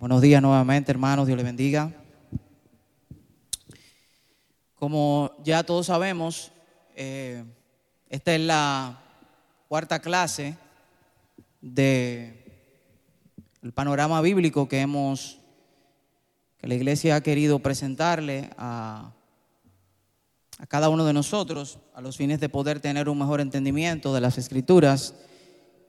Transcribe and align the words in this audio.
Buenos 0.00 0.22
días 0.22 0.40
nuevamente, 0.40 0.92
hermanos. 0.92 1.26
Dios 1.26 1.36
les 1.36 1.44
bendiga. 1.44 1.92
Como 4.76 5.32
ya 5.42 5.64
todos 5.64 5.86
sabemos, 5.86 6.52
eh, 6.94 7.42
esta 8.08 8.32
es 8.32 8.40
la 8.40 8.96
cuarta 9.66 9.98
clase 9.98 10.56
de 11.60 12.62
el 13.60 13.72
panorama 13.72 14.20
bíblico 14.20 14.68
que 14.68 14.82
hemos 14.82 15.40
que 16.58 16.68
la 16.68 16.76
iglesia 16.76 17.16
ha 17.16 17.20
querido 17.20 17.58
presentarle 17.58 18.50
a, 18.56 19.10
a 20.60 20.66
cada 20.68 20.90
uno 20.90 21.06
de 21.06 21.12
nosotros 21.12 21.80
a 21.92 22.00
los 22.00 22.16
fines 22.16 22.38
de 22.38 22.48
poder 22.48 22.78
tener 22.78 23.08
un 23.08 23.18
mejor 23.18 23.40
entendimiento 23.40 24.14
de 24.14 24.20
las 24.20 24.38
escrituras 24.38 25.16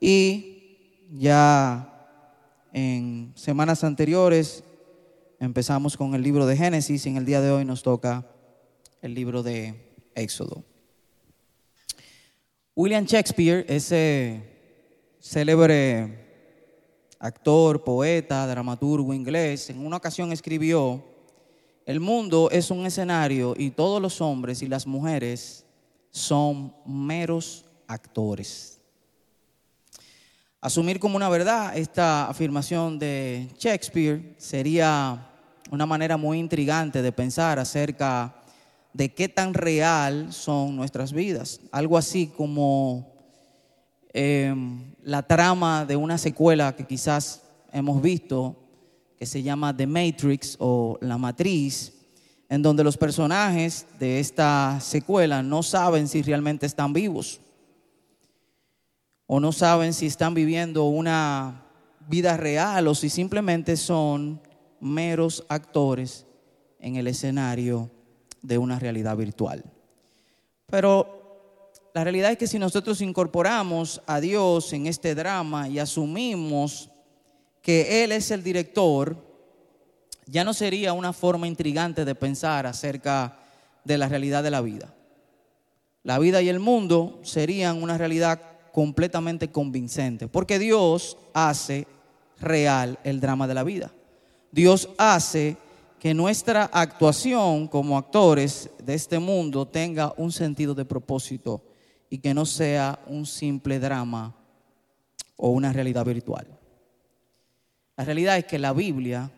y 0.01 1.05
ya 1.11 1.98
en 2.73 3.31
semanas 3.35 3.83
anteriores 3.83 4.63
empezamos 5.39 5.97
con 5.97 6.15
el 6.15 6.21
libro 6.21 6.45
de 6.45 6.57
Génesis 6.57 7.05
y 7.05 7.09
en 7.09 7.17
el 7.17 7.25
día 7.25 7.41
de 7.41 7.51
hoy 7.51 7.65
nos 7.65 7.83
toca 7.83 8.25
el 9.01 9.13
libro 9.13 9.43
de 9.43 9.93
Éxodo. 10.15 10.63
William 12.75 13.05
Shakespeare, 13.05 13.65
ese 13.67 14.41
célebre 15.19 16.27
actor, 17.19 17.83
poeta, 17.83 18.47
dramaturgo 18.47 19.13
inglés, 19.13 19.69
en 19.69 19.85
una 19.85 19.97
ocasión 19.97 20.31
escribió, 20.31 21.03
el 21.85 21.99
mundo 21.99 22.49
es 22.51 22.71
un 22.71 22.85
escenario 22.85 23.55
y 23.57 23.71
todos 23.71 24.01
los 24.01 24.21
hombres 24.21 24.61
y 24.61 24.67
las 24.67 24.85
mujeres 24.85 25.65
son 26.11 26.73
meros 26.85 27.65
actores. 27.87 28.78
Asumir 30.61 30.99
como 30.99 31.15
una 31.15 31.29
verdad 31.29 31.77
esta 31.77 32.27
afirmación 32.27 32.99
de 32.99 33.47
Shakespeare 33.57 34.35
sería 34.37 35.25
una 35.71 35.85
manera 35.85 36.17
muy 36.17 36.37
intrigante 36.37 37.01
de 37.01 37.13
pensar 37.13 37.59
acerca 37.59 38.35
de 38.91 39.13
qué 39.13 39.29
tan 39.29 39.53
real 39.53 40.33
son 40.33 40.75
nuestras 40.75 41.13
vidas. 41.13 41.61
Algo 41.71 41.97
así 41.97 42.27
como 42.27 43.07
em, 44.11 44.93
la 45.01 45.23
trama 45.23 45.85
de 45.85 45.95
una 45.95 46.17
secuela 46.17 46.75
que 46.75 46.85
quizás 46.85 47.41
hemos 47.71 48.01
visto, 48.01 48.57
que 49.17 49.25
se 49.25 49.41
llama 49.41 49.73
The 49.73 49.87
Matrix 49.87 50.57
o 50.59 50.97
La 50.99 51.17
Matriz, 51.17 51.93
en 52.49 52.61
donde 52.61 52.83
los 52.83 52.97
personajes 52.97 53.85
de 53.97 54.19
esta 54.19 54.77
secuela 54.81 55.41
no 55.41 55.63
saben 55.63 56.09
si 56.09 56.21
realmente 56.21 56.65
están 56.65 56.91
vivos 56.91 57.39
o 59.31 59.39
no 59.39 59.51
saben 59.51 59.93
si 59.93 60.07
están 60.07 60.33
viviendo 60.33 60.85
una 60.85 61.61
vida 62.07 62.35
real 62.35 62.87
o 62.87 62.95
si 62.95 63.09
simplemente 63.11 63.77
son 63.77 64.41
meros 64.79 65.45
actores 65.49 66.25
en 66.79 66.95
el 66.95 67.05
escenario 67.05 67.91
de 68.41 68.57
una 68.57 68.79
realidad 68.79 69.15
virtual. 69.15 69.63
Pero 70.65 71.61
la 71.93 72.03
realidad 72.03 72.31
es 72.31 72.39
que 72.39 72.47
si 72.47 72.57
nosotros 72.57 73.01
incorporamos 73.01 74.01
a 74.07 74.19
Dios 74.19 74.73
en 74.73 74.87
este 74.87 75.13
drama 75.13 75.69
y 75.69 75.77
asumimos 75.77 76.89
que 77.61 78.03
Él 78.03 78.11
es 78.11 78.31
el 78.31 78.41
director, 78.41 79.15
ya 80.25 80.43
no 80.43 80.55
sería 80.55 80.93
una 80.93 81.13
forma 81.13 81.47
intrigante 81.47 82.03
de 82.03 82.15
pensar 82.15 82.65
acerca 82.65 83.37
de 83.83 83.95
la 83.99 84.09
realidad 84.09 84.41
de 84.41 84.49
la 84.49 84.61
vida. 84.61 84.95
La 86.01 86.17
vida 86.17 86.41
y 86.41 86.49
el 86.49 86.59
mundo 86.59 87.19
serían 87.21 87.83
una 87.83 87.95
realidad 87.95 88.48
completamente 88.79 89.51
convincente, 89.51 90.29
porque 90.29 90.57
Dios 90.57 91.17
hace 91.33 91.85
real 92.39 92.97
el 93.03 93.19
drama 93.19 93.45
de 93.45 93.53
la 93.53 93.65
vida. 93.65 93.91
Dios 94.53 94.87
hace 94.97 95.57
que 95.99 96.13
nuestra 96.13 96.63
actuación 96.71 97.67
como 97.67 97.97
actores 97.97 98.69
de 98.81 98.93
este 98.93 99.19
mundo 99.19 99.67
tenga 99.67 100.13
un 100.15 100.31
sentido 100.31 100.73
de 100.73 100.85
propósito 100.85 101.61
y 102.09 102.19
que 102.19 102.33
no 102.33 102.45
sea 102.45 102.97
un 103.07 103.25
simple 103.25 103.79
drama 103.79 104.33
o 105.35 105.49
una 105.49 105.73
realidad 105.73 106.05
virtual. 106.05 106.47
La 107.97 108.05
realidad 108.05 108.37
es 108.37 108.45
que 108.45 108.59
la 108.59 108.71
Biblia 108.71 109.29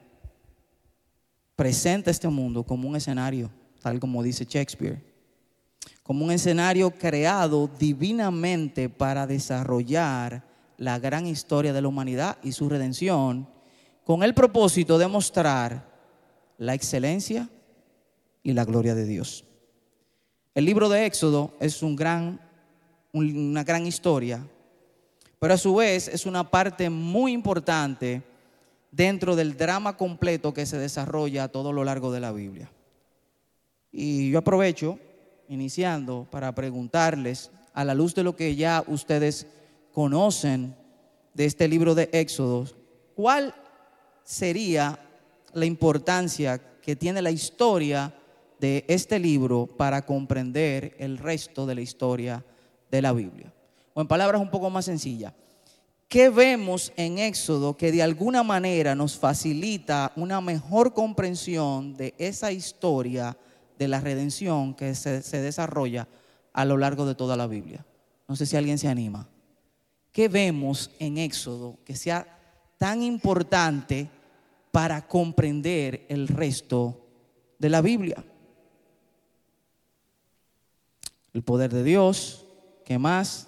presenta 1.56 2.12
este 2.12 2.28
mundo 2.28 2.62
como 2.62 2.88
un 2.88 2.96
escenario, 2.96 3.50
tal 3.82 4.00
como 4.00 4.22
dice 4.22 4.46
Shakespeare, 4.48 5.02
como 6.04 6.26
un 6.26 6.32
escenario 6.32 6.92
creado 6.92 7.70
divinamente 7.80 8.90
para 8.90 9.28
desarrollar 9.28 10.44
la 10.78 11.00
gran 11.00 11.28
historia 11.28 11.74
de 11.74 11.82
la 11.82 11.88
humanidad 11.88 12.38
y 12.44 12.54
su 12.54 12.68
redención, 12.68 13.48
con 14.04 14.24
el 14.24 14.34
propósito 14.34 14.98
de 14.98 15.08
mostrar 15.08 15.90
la 16.58 16.74
excelencia 16.74 17.50
y 18.44 18.54
la 18.54 18.66
gloria 18.66 18.96
de 18.96 19.06
Dios. 19.06 19.46
El 20.56 20.66
libro 20.66 20.90
de 20.90 21.06
Éxodo 21.06 21.54
es 21.60 21.82
un 21.84 21.96
gran, 21.96 22.42
una 23.14 23.64
gran 23.64 23.86
historia, 23.86 24.46
pero 25.40 25.54
a 25.54 25.58
su 25.58 25.76
vez 25.76 26.08
es 26.08 26.26
una 26.26 26.50
parte 26.50 26.90
muy 26.90 27.32
importante 27.32 28.24
dentro 28.92 29.36
del 29.36 29.56
drama 29.56 29.96
completo 29.96 30.54
que 30.54 30.66
se 30.66 30.78
desarrolla 30.78 31.46
a 31.46 31.48
todo 31.48 31.72
lo 31.72 31.84
largo 31.84 32.12
de 32.12 32.20
la 32.20 32.32
Biblia. 32.32 32.70
Y 33.92 34.32
yo 34.32 34.40
aprovecho, 34.40 35.00
iniciando, 35.52 36.28
para 36.32 36.56
preguntarles, 36.56 37.52
a 37.74 37.86
la 37.86 37.94
luz 37.94 38.16
de 38.16 38.24
lo 38.24 38.36
que 38.36 38.56
ya 38.56 38.84
ustedes 38.88 39.46
conocen 39.94 40.76
de 41.34 41.46
este 41.46 41.68
libro 41.68 41.94
de 41.94 42.10
Éxodo, 42.12 42.66
¿cuál 43.16 43.54
sería 44.24 44.98
la 45.54 45.66
importancia 45.66 46.60
que 46.82 46.96
tiene 46.96 47.22
la 47.22 47.32
historia 47.32 48.14
de 48.62 48.86
este 48.88 49.20
libro 49.20 49.66
para 49.66 50.06
comprender 50.06 50.96
el 51.00 51.18
resto 51.18 51.66
de 51.66 51.76
la 51.76 51.82
historia 51.82 52.46
de 52.92 53.02
la 53.02 53.12
Biblia. 53.12 53.52
O 53.94 54.02
en 54.02 54.08
palabras 54.08 54.40
un 54.40 54.52
poco 54.52 54.70
más 54.70 54.86
sencillas, 54.86 55.34
¿qué 56.08 56.30
vemos 56.30 56.94
en 56.96 57.18
Éxodo 57.18 57.76
que 57.76 57.92
de 57.92 58.04
alguna 58.04 58.44
manera 58.44 58.94
nos 58.94 59.18
facilita 59.18 60.12
una 60.16 60.42
mejor 60.42 60.94
comprensión 60.94 61.96
de 61.98 62.14
esa 62.20 62.52
historia 62.52 63.36
de 63.82 63.88
la 63.88 64.00
redención 64.00 64.74
que 64.74 64.96
se, 64.96 65.22
se 65.22 65.42
desarrolla 65.42 66.08
a 66.54 66.66
lo 66.66 66.78
largo 66.78 67.06
de 67.06 67.16
toda 67.16 67.36
la 67.36 67.48
Biblia? 67.48 67.86
No 68.28 68.36
sé 68.36 68.46
si 68.46 68.56
alguien 68.56 68.78
se 68.78 68.88
anima. 68.88 69.28
¿Qué 70.12 70.28
vemos 70.28 70.92
en 71.00 71.18
Éxodo 71.18 71.78
que 71.86 71.96
sea 71.96 72.28
tan 72.78 73.02
importante? 73.04 74.10
para 74.72 75.08
comprender 75.08 76.06
el 76.10 76.28
resto 76.28 77.00
de 77.60 77.70
la 77.70 77.82
Biblia. 77.82 78.24
El 81.34 81.44
poder 81.44 81.72
de 81.72 81.84
Dios, 81.84 82.46
¿qué 82.86 82.98
más? 82.98 83.48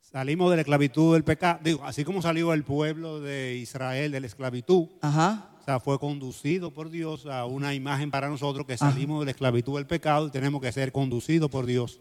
Salimos 0.00 0.50
de 0.50 0.56
la 0.56 0.62
esclavitud 0.62 1.14
del 1.14 1.24
pecado, 1.24 1.60
digo, 1.64 1.84
así 1.84 2.04
como 2.04 2.20
salió 2.20 2.52
el 2.52 2.64
pueblo 2.64 3.20
de 3.20 3.56
Israel 3.56 4.12
de 4.12 4.20
la 4.20 4.26
esclavitud. 4.26 4.88
Ajá. 5.00 5.48
O 5.62 5.64
sea, 5.64 5.78
fue 5.78 5.96
conducido 6.00 6.72
por 6.72 6.90
Dios 6.90 7.24
a 7.26 7.46
una 7.46 7.72
imagen 7.72 8.10
para 8.10 8.28
nosotros 8.28 8.66
que 8.66 8.76
salimos 8.76 9.20
de 9.20 9.26
la 9.26 9.30
esclavitud 9.30 9.76
del 9.76 9.86
pecado 9.86 10.26
y 10.26 10.30
tenemos 10.32 10.60
que 10.60 10.72
ser 10.72 10.90
conducidos 10.90 11.48
por 11.48 11.66
Dios 11.66 12.00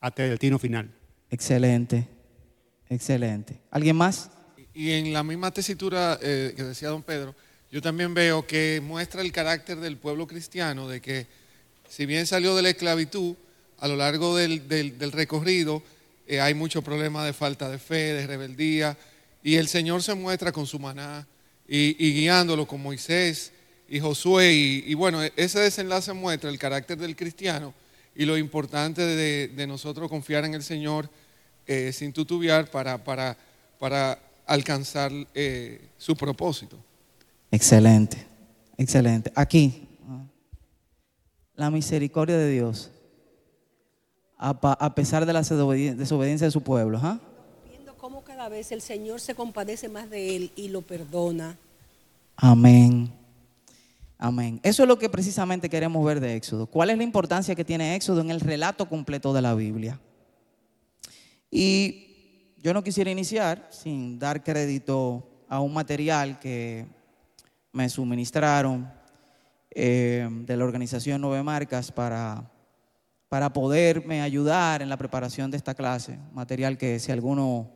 hasta 0.00 0.24
el 0.24 0.30
destino 0.30 0.58
final. 0.58 0.90
Excelente, 1.30 2.08
excelente. 2.90 3.60
¿Alguien 3.70 3.94
más? 3.94 4.28
Y 4.74 4.90
en 4.90 5.12
la 5.12 5.22
misma 5.22 5.52
tesitura 5.52 6.18
eh, 6.20 6.52
que 6.56 6.64
decía 6.64 6.88
don 6.88 7.04
Pedro, 7.04 7.32
yo 7.70 7.80
también 7.80 8.12
veo 8.12 8.44
que 8.44 8.82
muestra 8.82 9.22
el 9.22 9.30
carácter 9.30 9.78
del 9.78 9.96
pueblo 9.96 10.26
cristiano, 10.26 10.88
de 10.88 11.00
que 11.00 11.28
si 11.88 12.06
bien 12.06 12.26
salió 12.26 12.56
de 12.56 12.62
la 12.62 12.70
esclavitud, 12.70 13.36
a 13.78 13.86
lo 13.86 13.94
largo 13.94 14.34
del, 14.34 15.12
recorrido 15.12 15.80
eh, 16.26 16.40
hay 16.40 16.54
muchos 16.54 16.82
problemas 16.82 17.24
de 17.24 17.32
falta 17.32 17.70
de 17.70 17.78
fe, 17.78 18.14
de 18.14 18.26
rebeldía, 18.26 18.98
y 19.44 19.54
el 19.54 19.68
Señor 19.68 20.02
se 20.02 20.16
muestra 20.16 20.50
con 20.50 20.66
su 20.66 20.80
maná 20.80 21.24
y, 21.68 22.12
guiándolo 22.12 22.66
con 22.66 22.82
Moisés 22.82 23.52
y 23.88 24.00
Josué, 24.00 24.52
y, 24.52 24.94
bueno, 24.94 25.22
ese 25.22 25.60
desenlace 25.60 26.12
muestra 26.12 26.50
el 26.50 26.58
carácter 26.58 26.98
del 26.98 27.16
cristiano 27.16 27.74
y 28.14 28.24
lo 28.24 28.36
importante 28.36 29.02
de, 29.02 29.66
nosotros 29.66 30.08
confiar 30.08 30.44
en 30.44 30.54
el 30.54 30.62
Señor 30.62 31.08
eh, 31.66 31.92
sin 31.92 32.12
tutubiar 32.12 32.70
para, 32.70 33.02
para, 33.02 33.36
para 33.78 34.18
alcanzar 34.46 35.12
eh, 35.34 35.80
su 35.98 36.16
propósito. 36.16 36.78
Excelente, 37.50 38.26
excelente. 38.76 39.32
Aquí, 39.34 39.88
la 41.54 41.70
misericordia 41.70 42.36
de 42.36 42.50
Dios, 42.50 42.90
a, 44.38 44.94
pesar 44.94 45.26
de 45.26 45.32
la 45.32 45.40
desobediencia 45.40 46.46
de 46.46 46.50
su 46.50 46.62
pueblo. 46.62 47.00
¿ah? 47.02 47.20
Vez 48.48 48.70
el 48.70 48.80
Señor 48.80 49.20
se 49.20 49.34
compadece 49.34 49.88
más 49.88 50.08
de 50.08 50.36
él 50.36 50.52
y 50.56 50.68
lo 50.68 50.82
perdona. 50.82 51.58
Amén. 52.36 53.12
Amén. 54.18 54.60
Eso 54.62 54.82
es 54.82 54.88
lo 54.88 54.98
que 54.98 55.08
precisamente 55.08 55.68
queremos 55.68 56.04
ver 56.04 56.20
de 56.20 56.36
Éxodo. 56.36 56.66
¿Cuál 56.66 56.90
es 56.90 56.96
la 56.96 57.02
importancia 57.02 57.54
que 57.54 57.64
tiene 57.64 57.94
Éxodo 57.96 58.20
en 58.20 58.30
el 58.30 58.40
relato 58.40 58.88
completo 58.88 59.32
de 59.32 59.42
la 59.42 59.54
Biblia? 59.54 60.00
Y 61.50 62.54
yo 62.58 62.72
no 62.72 62.82
quisiera 62.82 63.10
iniciar 63.10 63.68
sin 63.70 64.18
dar 64.18 64.42
crédito 64.42 65.44
a 65.48 65.60
un 65.60 65.72
material 65.74 66.38
que 66.38 66.86
me 67.72 67.88
suministraron 67.88 68.90
eh, 69.70 70.26
de 70.30 70.56
la 70.56 70.64
organización 70.64 71.20
Nueve 71.20 71.42
Marcas 71.42 71.92
para, 71.92 72.50
para 73.28 73.52
poderme 73.52 74.22
ayudar 74.22 74.80
en 74.80 74.88
la 74.88 74.96
preparación 74.96 75.50
de 75.50 75.58
esta 75.58 75.74
clase, 75.74 76.18
material 76.32 76.78
que 76.78 76.98
si 76.98 77.12
alguno 77.12 77.75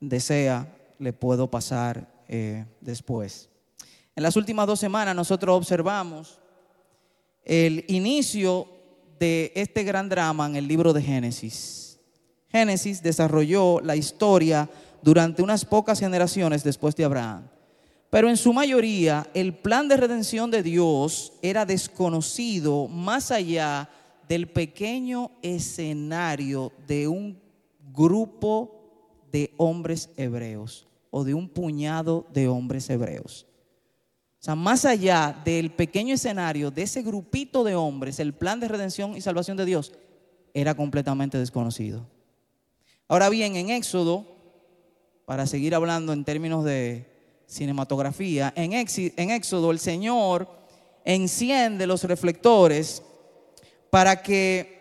desea 0.00 0.66
le 0.98 1.12
puedo 1.12 1.50
pasar 1.50 2.08
eh, 2.28 2.64
después. 2.80 3.48
En 4.16 4.22
las 4.22 4.36
últimas 4.36 4.66
dos 4.66 4.80
semanas 4.80 5.14
nosotros 5.14 5.56
observamos 5.56 6.40
el 7.44 7.84
inicio 7.88 8.68
de 9.18 9.52
este 9.54 9.84
gran 9.84 10.08
drama 10.08 10.46
en 10.46 10.56
el 10.56 10.66
libro 10.66 10.92
de 10.92 11.02
Génesis. 11.02 11.98
Génesis 12.48 13.02
desarrolló 13.02 13.80
la 13.80 13.96
historia 13.96 14.68
durante 15.02 15.42
unas 15.42 15.64
pocas 15.64 16.00
generaciones 16.00 16.64
después 16.64 16.96
de 16.96 17.04
Abraham. 17.04 17.48
Pero 18.10 18.28
en 18.28 18.36
su 18.36 18.52
mayoría 18.52 19.28
el 19.34 19.54
plan 19.54 19.88
de 19.88 19.96
redención 19.96 20.50
de 20.50 20.62
Dios 20.62 21.32
era 21.42 21.64
desconocido 21.64 22.88
más 22.88 23.30
allá 23.30 23.88
del 24.28 24.48
pequeño 24.48 25.30
escenario 25.42 26.72
de 26.86 27.06
un 27.08 27.40
grupo 27.92 28.79
de 29.32 29.52
hombres 29.56 30.10
hebreos 30.16 30.86
o 31.10 31.24
de 31.24 31.34
un 31.34 31.48
puñado 31.48 32.26
de 32.32 32.48
hombres 32.48 32.88
hebreos. 32.90 33.46
O 34.40 34.42
sea, 34.42 34.54
más 34.54 34.84
allá 34.84 35.38
del 35.44 35.70
pequeño 35.70 36.14
escenario 36.14 36.70
de 36.70 36.82
ese 36.82 37.02
grupito 37.02 37.62
de 37.62 37.74
hombres, 37.74 38.18
el 38.20 38.32
plan 38.32 38.58
de 38.58 38.68
redención 38.68 39.14
y 39.14 39.20
salvación 39.20 39.56
de 39.56 39.66
Dios 39.66 39.92
era 40.54 40.74
completamente 40.74 41.36
desconocido. 41.36 42.06
Ahora 43.06 43.28
bien, 43.28 43.56
en 43.56 43.70
Éxodo, 43.70 44.24
para 45.26 45.46
seguir 45.46 45.74
hablando 45.74 46.12
en 46.12 46.24
términos 46.24 46.64
de 46.64 47.06
cinematografía, 47.46 48.52
en, 48.56 48.72
Éxodo 48.72 49.72
el 49.72 49.78
Señor 49.78 50.48
enciende 51.04 51.86
los 51.86 52.04
reflectores 52.04 53.02
para 53.90 54.22
que 54.22 54.79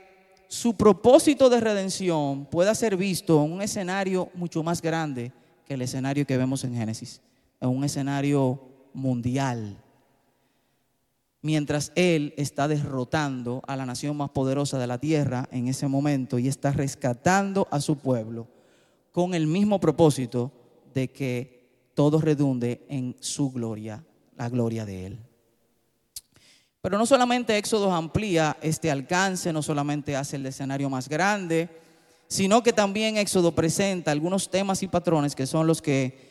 su 0.50 0.74
propósito 0.74 1.48
de 1.48 1.60
redención 1.60 2.48
pueda 2.48 2.74
ser 2.74 2.98
visto 2.98 3.46
en 3.46 3.52
un 3.52 3.62
escenario 3.62 4.32
mucho 4.34 4.64
más 4.64 4.82
grande 4.82 5.32
que 5.64 5.76
el 5.76 5.84
escenario 5.84 6.26
que 6.26 6.38
vemos 6.38 6.64
en 6.64 6.74
Génesis, 6.74 7.22
en 7.62 7.70
un 7.70 7.84
escenario 7.84 8.60
mundial. 8.92 9.78
Mientras 11.44 11.92
Él 11.94 12.34
está 12.36 12.68
derrotando 12.68 13.62
a 13.68 13.76
la 13.76 13.86
nación 13.86 14.18
más 14.18 14.32
poderosa 14.32 14.80
de 14.80 14.88
la 14.88 14.98
tierra 14.98 15.48
en 15.52 15.68
ese 15.68 15.88
momento 15.88 16.40
y 16.40 16.48
está 16.48 16.72
rescatando 16.72 17.68
a 17.70 17.80
su 17.80 18.00
pueblo 18.00 18.48
con 19.12 19.36
el 19.36 19.46
mismo 19.46 19.80
propósito 19.80 20.52
de 20.96 21.12
que 21.12 21.92
todo 21.94 22.20
redunde 22.20 22.88
en 22.90 23.16
su 23.20 23.52
gloria, 23.52 24.04
la 24.36 24.50
gloria 24.50 24.84
de 24.84 25.06
Él. 25.06 25.29
Pero 26.82 26.98
no 26.98 27.06
solamente 27.06 27.58
Éxodo 27.58 27.92
amplía 27.92 28.56
este 28.62 28.90
alcance, 28.90 29.52
no 29.52 29.62
solamente 29.62 30.16
hace 30.16 30.38
el 30.38 30.46
escenario 30.46 30.90
más 30.90 31.10
grande, 31.10 31.70
sino 32.28 32.64
que 32.64 32.72
también 32.72 33.18
Éxodo 33.18 33.54
presenta 33.54 34.12
algunos 34.12 34.50
temas 34.50 34.82
y 34.82 34.88
patrones 34.88 35.36
que 35.36 35.46
son 35.46 35.68
los 35.68 35.82
que 35.82 36.30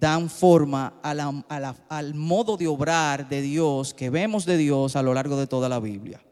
dan 0.00 0.30
forma 0.30 0.94
al 1.02 2.14
modo 2.14 2.56
de 2.56 2.66
obrar 2.66 3.28
de 3.28 3.42
Dios 3.42 3.92
que 3.92 4.08
vemos 4.08 4.46
de 4.46 4.56
Dios 4.56 4.96
a 4.96 5.02
lo 5.02 5.12
largo 5.12 5.36
de 5.36 5.46
toda 5.46 5.68
la 5.68 5.80
Biblia. 5.80 6.22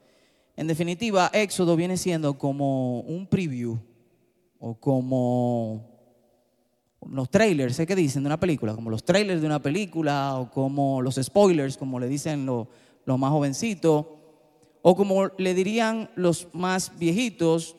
En 0.57 0.67
definitiva, 0.67 1.31
Éxodo 1.35 1.77
viene 1.77 1.99
siendo 1.99 2.39
como 2.39 3.01
un 3.01 3.27
preview 3.27 3.79
o 4.59 4.75
como 4.75 5.99
los 7.07 7.31
trailers, 7.31 7.77
¿sé 7.77 7.87
qué 7.87 7.95
dicen 7.95 8.23
de 8.23 8.29
una 8.29 8.41
película? 8.41 8.75
Como 8.75 8.91
los 8.91 9.05
trailers 9.05 9.41
de 9.41 9.47
una 9.47 9.63
película 9.63 10.37
o 10.37 10.51
como 10.51 11.03
los 11.03 11.17
spoilers, 11.17 11.77
como 11.77 12.01
le 12.01 12.09
dicen 12.09 12.47
los, 12.47 12.67
los 13.09 13.19
más 13.19 13.31
jovencitos, 13.31 14.05
o 14.83 14.95
como 14.95 15.29
le 15.39 15.55
dirían 15.55 16.11
los 16.15 16.47
más 16.53 16.93
viejitos, 16.99 17.75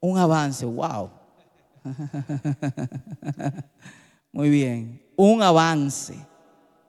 un 0.00 0.18
avance, 0.18 0.66
wow. 0.66 1.08
Muy 4.32 4.50
bien, 4.50 5.02
un 5.16 5.42
avance, 5.42 6.14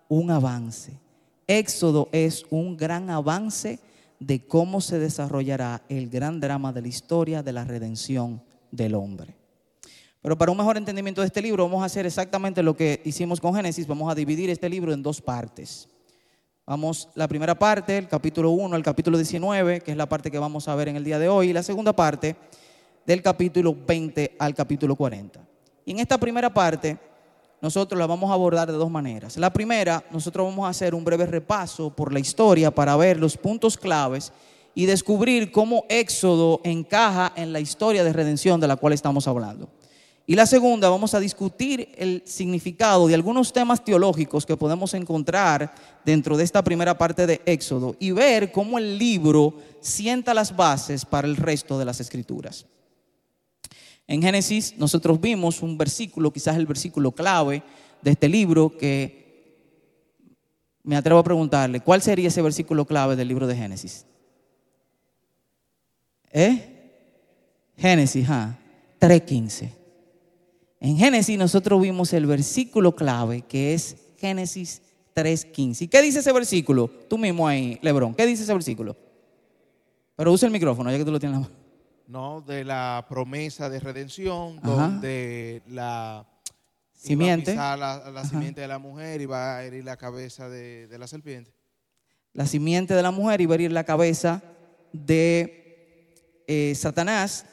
un 0.09 0.31
avance. 0.31 0.99
Éxodo 1.47 2.09
es 2.11 2.45
un 2.49 2.75
gran 2.75 3.09
avance 3.09 3.79
de 4.19 4.45
cómo 4.45 4.81
se 4.81 4.99
desarrollará 4.99 5.81
el 5.87 6.09
gran 6.09 6.41
drama 6.41 6.73
de 6.73 6.81
la 6.81 6.87
historia 6.89 7.41
de 7.41 7.53
la 7.53 7.63
redención 7.63 8.43
del 8.69 8.95
hombre. 8.95 9.33
Pero 10.21 10.37
para 10.37 10.51
un 10.51 10.57
mejor 10.57 10.75
entendimiento 10.75 11.21
de 11.21 11.27
este 11.27 11.41
libro 11.41 11.63
vamos 11.63 11.83
a 11.83 11.85
hacer 11.85 12.05
exactamente 12.05 12.61
lo 12.61 12.75
que 12.75 13.01
hicimos 13.05 13.39
con 13.39 13.55
Génesis, 13.55 13.87
vamos 13.87 14.11
a 14.11 14.15
dividir 14.15 14.49
este 14.49 14.67
libro 14.67 14.91
en 14.91 15.01
dos 15.01 15.21
partes. 15.21 15.87
Vamos, 16.67 17.09
la 17.13 17.27
primera 17.27 17.53
parte, 17.53 17.95
el 17.95 18.07
capítulo 18.07 18.49
1 18.49 18.75
al 18.75 18.81
capítulo 18.81 19.19
19, 19.19 19.81
que 19.81 19.91
es 19.91 19.97
la 19.97 20.09
parte 20.09 20.31
que 20.31 20.39
vamos 20.39 20.67
a 20.67 20.73
ver 20.73 20.87
en 20.87 20.95
el 20.95 21.03
día 21.03 21.19
de 21.19 21.29
hoy, 21.29 21.51
y 21.51 21.53
la 21.53 21.61
segunda 21.61 21.93
parte 21.93 22.35
del 23.05 23.21
capítulo 23.21 23.75
20 23.85 24.35
al 24.39 24.55
capítulo 24.55 24.95
40. 24.95 25.39
Y 25.85 25.91
en 25.91 25.99
esta 25.99 26.17
primera 26.17 26.51
parte 26.51 26.97
nosotros 27.61 27.99
la 27.99 28.07
vamos 28.07 28.31
a 28.31 28.33
abordar 28.33 28.71
de 28.71 28.77
dos 28.79 28.89
maneras. 28.89 29.37
La 29.37 29.53
primera, 29.53 30.03
nosotros 30.09 30.47
vamos 30.47 30.65
a 30.65 30.69
hacer 30.69 30.95
un 30.95 31.05
breve 31.05 31.27
repaso 31.27 31.91
por 31.91 32.11
la 32.11 32.19
historia 32.19 32.71
para 32.71 32.95
ver 32.95 33.19
los 33.19 33.37
puntos 33.37 33.77
claves 33.77 34.33
y 34.73 34.87
descubrir 34.87 35.51
cómo 35.51 35.85
Éxodo 35.87 36.61
encaja 36.63 37.31
en 37.35 37.53
la 37.53 37.59
historia 37.59 38.03
de 38.03 38.11
redención 38.11 38.59
de 38.59 38.67
la 38.67 38.75
cual 38.75 38.93
estamos 38.93 39.27
hablando. 39.27 39.69
Y 40.27 40.35
la 40.35 40.47
segunda, 40.47 40.89
vamos 40.89 41.13
a 41.13 41.19
discutir 41.19 41.89
el 41.97 42.23
significado 42.25 43.07
de 43.07 43.13
algunos 43.13 43.53
temas 43.53 43.83
teológicos 43.83 44.45
que 44.45 44.57
podemos 44.57 44.95
encontrar 44.95 45.75
dentro 46.03 46.35
de 46.35 46.43
esta 46.43 46.63
primera 46.63 46.97
parte 46.97 47.27
de 47.27 47.41
Éxodo 47.45 47.95
y 47.99 48.09
ver 48.09 48.51
cómo 48.51 48.79
el 48.79 48.97
libro 48.97 49.53
sienta 49.81 50.33
las 50.33 50.55
bases 50.55 51.05
para 51.05 51.27
el 51.27 51.35
resto 51.35 51.77
de 51.77 51.85
las 51.85 51.99
escrituras. 51.99 52.65
En 54.07 54.21
Génesis 54.21 54.75
nosotros 54.77 55.21
vimos 55.21 55.61
un 55.61 55.77
versículo, 55.77 56.33
quizás 56.33 56.57
el 56.57 56.65
versículo 56.65 57.11
clave 57.11 57.61
de 58.01 58.11
este 58.11 58.27
libro, 58.27 58.75
que 58.75 59.25
me 60.81 60.95
atrevo 60.95 61.19
a 61.19 61.23
preguntarle, 61.23 61.81
¿cuál 61.81 62.01
sería 62.01 62.29
ese 62.29 62.41
versículo 62.41 62.85
clave 62.85 63.15
del 63.15 63.27
libro 63.27 63.45
de 63.45 63.55
Génesis? 63.55 64.05
¿Eh? 66.31 66.71
Génesis, 67.77 68.27
¿ah? 68.27 68.57
3.15. 68.99 69.84
En 70.79 70.97
Génesis 70.97 71.37
nosotros 71.37 71.81
vimos 71.81 72.13
el 72.13 72.25
versículo 72.25 72.95
clave 72.95 73.41
que 73.43 73.73
es 73.73 73.97
Génesis 74.17 74.81
3.15. 75.15 75.83
¿Y 75.83 75.87
qué 75.87 76.01
dice 76.01 76.19
ese 76.19 76.33
versículo? 76.33 76.89
Tú 77.09 77.17
mismo 77.17 77.47
ahí, 77.47 77.79
Lebrón, 77.81 78.13
¿qué 78.13 78.25
dice 78.25 78.43
ese 78.43 78.53
versículo? 78.53 78.95
Pero 80.15 80.31
usa 80.31 80.47
el 80.47 80.53
micrófono, 80.53 80.91
ya 80.91 80.97
que 80.97 81.05
tú 81.05 81.11
lo 81.11 81.19
tienes 81.19 81.37
en 81.37 81.41
la 81.43 81.49
mano. 81.49 81.65
¿no? 82.07 82.41
de 82.41 82.63
la 82.63 83.05
promesa 83.09 83.69
de 83.69 83.79
redención, 83.79 84.59
donde 84.61 85.63
la 85.67 86.25
simiente, 86.93 87.55
la, 87.55 88.23
simiente 88.29 88.61
de 88.61 88.67
la 88.67 88.79
mujer 88.79 89.21
y 89.21 89.25
va 89.25 89.57
a 89.57 89.63
herir 89.63 89.83
la 89.83 89.97
cabeza 89.97 90.49
de, 90.49 90.87
la 90.97 91.07
serpiente. 91.07 91.51
La 92.33 92.45
simiente 92.45 92.93
de 92.93 93.01
la 93.01 93.11
mujer 93.11 93.41
iba 93.41 93.53
a 93.53 93.55
herir 93.55 93.71
la 93.71 93.83
cabeza 93.83 94.43
de 94.91 96.43
eh, 96.47 96.73
Satanás 96.75 97.45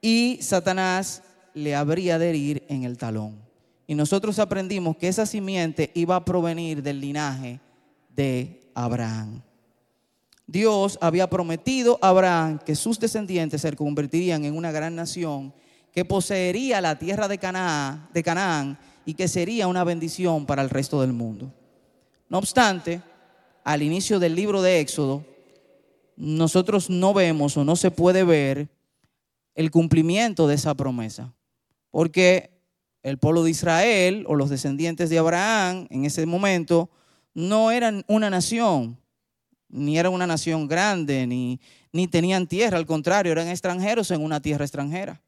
y 0.00 0.38
Satanás 0.42 1.22
le 1.54 1.74
habría 1.74 2.18
de 2.18 2.30
herir 2.30 2.64
en 2.68 2.84
el 2.84 2.98
talón. 2.98 3.40
Y 3.86 3.94
nosotros 3.94 4.38
aprendimos 4.38 4.96
que 4.96 5.08
esa 5.08 5.26
simiente 5.26 5.90
iba 5.94 6.16
a 6.16 6.24
provenir 6.24 6.82
del 6.82 7.00
linaje 7.00 7.60
de 8.14 8.70
Abraham. 8.74 9.42
Dios 10.46 10.98
había 11.00 11.28
prometido 11.30 11.98
a 12.02 12.08
Abraham 12.08 12.58
que 12.64 12.74
sus 12.74 12.98
descendientes 12.98 13.62
se 13.62 13.74
convertirían 13.74 14.44
en 14.44 14.56
una 14.56 14.70
gran 14.70 14.94
nación 14.94 15.54
que 15.92 16.04
poseería 16.04 16.80
la 16.80 16.98
tierra 16.98 17.28
de 17.28 17.38
Canaán, 17.38 18.08
de 18.12 18.22
Canaán 18.22 18.78
y 19.04 19.14
que 19.14 19.28
sería 19.28 19.66
una 19.66 19.84
bendición 19.84 20.46
para 20.46 20.62
el 20.62 20.70
resto 20.70 21.00
del 21.00 21.12
mundo. 21.12 21.52
No 22.28 22.38
obstante, 22.38 23.02
al 23.64 23.82
inicio 23.82 24.18
del 24.18 24.34
libro 24.34 24.62
de 24.62 24.80
Éxodo, 24.80 25.24
nosotros 26.16 26.88
no 26.88 27.12
vemos 27.14 27.56
o 27.56 27.64
no 27.64 27.76
se 27.76 27.90
puede 27.90 28.24
ver 28.24 28.68
el 29.54 29.70
cumplimiento 29.70 30.46
de 30.46 30.54
esa 30.54 30.74
promesa, 30.74 31.34
porque 31.92 32.50
el 33.04 33.18
pueblo 33.18 33.44
de 33.44 33.50
Israel 33.50 34.24
o 34.26 34.34
los 34.34 34.50
descendientes 34.50 35.10
de 35.10 35.18
Abraham 35.18 35.86
en 35.90 36.04
ese 36.04 36.26
momento 36.26 36.90
no 37.34 37.70
eran 37.70 38.04
una 38.08 38.28
nación, 38.30 38.98
ni 39.68 39.98
eran 39.98 40.12
una 40.12 40.26
nación 40.26 40.66
grande, 40.66 41.26
ni, 41.28 41.60
ni 41.92 42.08
tenían 42.08 42.48
tierra, 42.48 42.78
al 42.78 42.86
contrario, 42.86 43.30
eran 43.30 43.48
extranjeros 43.48 44.10
en 44.10 44.22
una 44.22 44.42
tierra 44.42 44.64
extranjera. 44.64 45.22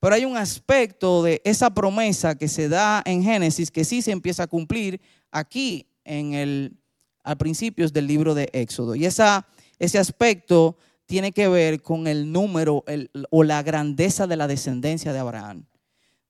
Pero 0.00 0.14
hay 0.14 0.24
un 0.24 0.36
aspecto 0.36 1.22
de 1.22 1.42
esa 1.44 1.70
promesa 1.70 2.34
que 2.34 2.48
se 2.48 2.68
da 2.68 3.02
en 3.04 3.22
Génesis 3.22 3.70
que 3.70 3.84
sí 3.84 4.00
se 4.00 4.12
empieza 4.12 4.44
a 4.44 4.46
cumplir 4.46 5.00
aquí 5.30 5.86
en 6.04 6.32
el, 6.32 6.78
a 7.22 7.36
principios 7.36 7.92
del 7.92 8.06
libro 8.06 8.34
de 8.34 8.48
Éxodo. 8.54 8.94
Y 8.94 9.04
ese 9.04 9.98
aspecto 9.98 10.78
tiene 11.04 11.32
que 11.32 11.48
ver 11.48 11.82
con 11.82 12.06
el 12.06 12.32
número 12.32 12.82
o 13.30 13.44
la 13.44 13.62
grandeza 13.62 14.26
de 14.26 14.36
la 14.36 14.46
descendencia 14.46 15.12
de 15.12 15.18
Abraham. 15.18 15.66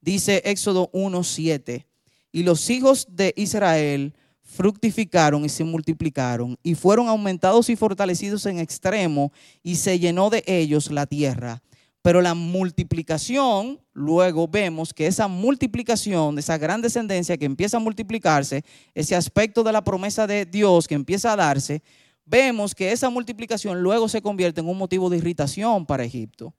Dice 0.01 0.43
Éxodo 0.45 0.91
1.7, 0.93 1.87
y 2.33 2.43
los 2.43 2.71
hijos 2.71 3.07
de 3.11 3.35
Israel 3.37 4.15
fructificaron 4.43 5.45
y 5.45 5.49
se 5.49 5.63
multiplicaron 5.63 6.59
y 6.63 6.75
fueron 6.75 7.09
aumentados 7.09 7.71
y 7.71 7.77
fortalecidos 7.77 8.47
en 8.47 8.59
extremo 8.59 9.33
y 9.63 9.77
se 9.77 9.99
llenó 9.99 10.29
de 10.29 10.43
ellos 10.47 10.91
la 10.91 11.07
tierra. 11.07 11.63
Pero 12.03 12.23
la 12.23 12.35
multiplicación, 12.35 13.79
luego 13.93 14.49
vemos 14.49 14.95
que 14.95 15.07
esa 15.07 15.29
multiplicación, 15.29 16.39
esa 16.39 16.57
gran 16.57 16.81
descendencia 16.81 17.37
que 17.37 17.45
empieza 17.45 17.77
a 17.77 17.81
multiplicarse, 17.81 18.65
ese 18.95 19.15
aspecto 19.15 19.63
de 19.63 19.73
la 19.73 19.85
promesa 19.85 20.27
de 20.27 20.47
Dios 20.47 20.89
que 20.89 20.95
empieza 20.95 21.33
a 21.33 21.37
darse, 21.37 21.83
vemos 22.25 22.75
que 22.75 22.91
esa 22.91 23.11
multiplicación 23.11 23.83
luego 23.83 24.09
se 24.09 24.23
convierte 24.23 24.61
en 24.61 24.69
un 24.69 24.79
motivo 24.79 25.11
de 25.11 25.19
irritación 25.19 25.85
para 25.85 26.05
Egipto. 26.05 26.55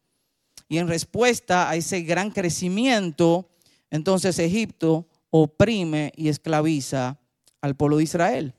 Y 0.72 0.78
en 0.78 0.88
respuesta 0.88 1.70
a 1.70 1.76
ese 1.76 2.02
gran 2.04 2.32
crecimiento, 2.32 3.50
entonces 3.90 4.40
Egipto 4.40 5.06
oprime 5.30 6.14
y 6.16 6.30
esclaviza 6.30 7.20
al 7.60 7.76
pueblo 7.76 7.98
de 7.98 8.04
Israel. 8.04 8.56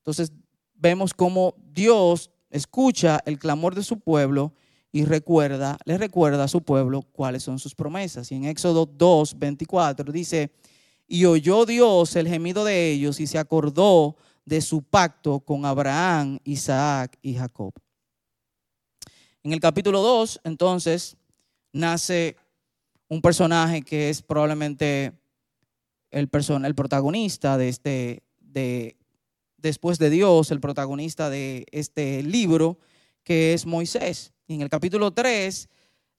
Entonces 0.00 0.34
vemos 0.74 1.14
cómo 1.14 1.54
Dios 1.72 2.30
escucha 2.50 3.22
el 3.24 3.38
clamor 3.38 3.74
de 3.74 3.82
su 3.82 4.00
pueblo 4.00 4.52
y 4.92 5.06
recuerda, 5.06 5.78
le 5.86 5.96
recuerda 5.96 6.44
a 6.44 6.48
su 6.48 6.60
pueblo 6.60 7.00
cuáles 7.00 7.42
son 7.42 7.58
sus 7.58 7.74
promesas. 7.74 8.30
Y 8.30 8.34
en 8.34 8.44
Éxodo 8.44 8.84
2, 8.84 9.38
24 9.38 10.12
dice, 10.12 10.52
y 11.08 11.24
oyó 11.24 11.64
Dios 11.64 12.16
el 12.16 12.28
gemido 12.28 12.66
de 12.66 12.90
ellos 12.90 13.18
y 13.18 13.26
se 13.26 13.38
acordó 13.38 14.16
de 14.44 14.60
su 14.60 14.82
pacto 14.82 15.40
con 15.40 15.64
Abraham, 15.64 16.38
Isaac 16.44 17.18
y 17.22 17.32
Jacob. 17.32 17.72
En 19.44 19.52
el 19.52 19.58
capítulo 19.58 20.02
2, 20.02 20.40
entonces, 20.44 21.16
nace 21.72 22.36
un 23.08 23.20
personaje 23.20 23.82
que 23.82 24.08
es 24.08 24.22
probablemente 24.22 25.12
el, 26.12 26.30
el 26.64 26.74
protagonista 26.76 27.58
de 27.58 27.68
este, 27.68 28.22
de, 28.38 28.96
después 29.56 29.98
de 29.98 30.10
Dios, 30.10 30.52
el 30.52 30.60
protagonista 30.60 31.28
de 31.28 31.66
este 31.72 32.22
libro, 32.22 32.78
que 33.24 33.52
es 33.52 33.66
Moisés. 33.66 34.32
Y 34.46 34.54
en 34.54 34.60
el 34.62 34.68
capítulo 34.68 35.10
3, 35.10 35.68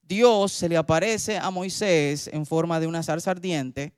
Dios 0.02 0.52
se 0.52 0.68
le 0.68 0.76
aparece 0.76 1.38
a 1.38 1.50
Moisés 1.50 2.28
en 2.28 2.46
forma 2.46 2.82
de 2.82 2.88
una 2.88 3.04
zarza 3.04 3.32
ardiente, 3.32 3.94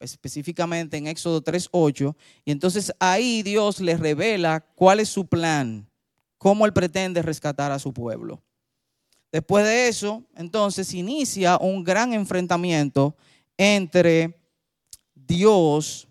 específicamente 0.00 0.98
en 0.98 1.06
Éxodo 1.06 1.42
3.8, 1.42 2.14
y 2.44 2.50
entonces 2.50 2.92
ahí 3.00 3.42
Dios 3.42 3.80
le 3.80 3.96
revela 3.96 4.60
cuál 4.74 5.00
es 5.00 5.08
su 5.08 5.26
plan, 5.26 5.88
cómo 6.36 6.66
él 6.66 6.74
pretende 6.74 7.22
rescatar 7.22 7.72
a 7.72 7.78
su 7.78 7.94
pueblo. 7.94 8.42
Después 9.36 9.66
de 9.66 9.88
eso, 9.88 10.24
entonces 10.34 10.94
inicia 10.94 11.58
un 11.58 11.84
gran 11.84 12.14
enfrentamiento 12.14 13.14
entre 13.58 14.34
Dios 15.14 16.08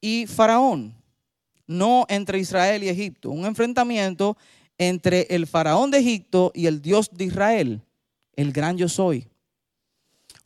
y 0.00 0.26
Faraón, 0.26 0.94
no 1.66 2.06
entre 2.08 2.38
Israel 2.38 2.82
y 2.82 2.88
Egipto, 2.88 3.28
un 3.28 3.44
enfrentamiento 3.44 4.38
entre 4.78 5.26
el 5.28 5.46
faraón 5.46 5.90
de 5.90 5.98
Egipto 5.98 6.50
y 6.54 6.64
el 6.64 6.80
Dios 6.80 7.10
de 7.12 7.26
Israel, 7.26 7.82
el 8.36 8.52
gran 8.52 8.78
yo 8.78 8.88
soy. 8.88 9.28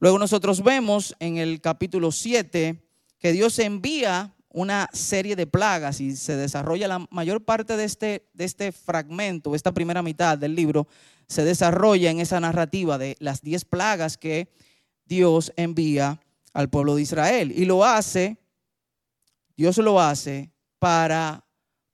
Luego 0.00 0.18
nosotros 0.18 0.64
vemos 0.64 1.14
en 1.20 1.36
el 1.36 1.60
capítulo 1.60 2.10
7 2.10 2.76
que 3.20 3.30
Dios 3.30 3.56
envía 3.60 4.34
una 4.56 4.88
serie 4.94 5.36
de 5.36 5.46
plagas 5.46 6.00
y 6.00 6.16
se 6.16 6.34
desarrolla 6.34 6.88
la 6.88 7.06
mayor 7.10 7.44
parte 7.44 7.76
de 7.76 7.84
este, 7.84 8.26
de 8.32 8.46
este 8.46 8.72
fragmento, 8.72 9.54
esta 9.54 9.74
primera 9.74 10.02
mitad 10.02 10.38
del 10.38 10.54
libro, 10.54 10.88
se 11.28 11.44
desarrolla 11.44 12.10
en 12.10 12.20
esa 12.20 12.40
narrativa 12.40 12.96
de 12.96 13.16
las 13.18 13.42
diez 13.42 13.66
plagas 13.66 14.16
que 14.16 14.48
Dios 15.04 15.52
envía 15.56 16.22
al 16.54 16.70
pueblo 16.70 16.94
de 16.94 17.02
Israel. 17.02 17.52
Y 17.54 17.66
lo 17.66 17.84
hace, 17.84 18.38
Dios 19.58 19.76
lo 19.76 20.00
hace 20.00 20.50
para 20.78 21.44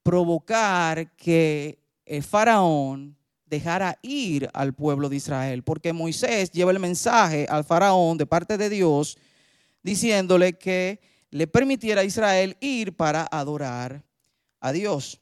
provocar 0.04 1.16
que 1.16 1.80
el 2.06 2.22
faraón 2.22 3.16
dejara 3.44 3.98
ir 4.02 4.48
al 4.54 4.72
pueblo 4.72 5.08
de 5.08 5.16
Israel, 5.16 5.64
porque 5.64 5.92
Moisés 5.92 6.52
lleva 6.52 6.70
el 6.70 6.78
mensaje 6.78 7.44
al 7.50 7.64
faraón 7.64 8.18
de 8.18 8.26
parte 8.26 8.56
de 8.56 8.70
Dios 8.70 9.18
diciéndole 9.82 10.52
que 10.52 11.11
le 11.32 11.46
permitiera 11.46 12.02
a 12.02 12.04
Israel 12.04 12.56
ir 12.60 12.94
para 12.94 13.26
adorar 13.30 14.04
a 14.60 14.70
Dios. 14.70 15.20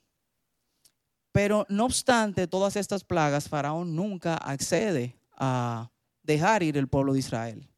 Pero 1.32 1.64
no 1.68 1.84
obstante 1.84 2.48
todas 2.48 2.74
estas 2.74 3.04
plagas, 3.04 3.48
Faraón 3.48 3.94
nunca 3.94 4.34
accede 4.34 5.16
a 5.36 5.88
dejar 6.24 6.64
ir 6.64 6.76
el 6.76 6.88
pueblo 6.88 7.12
de 7.12 7.20
Israel. 7.20 7.70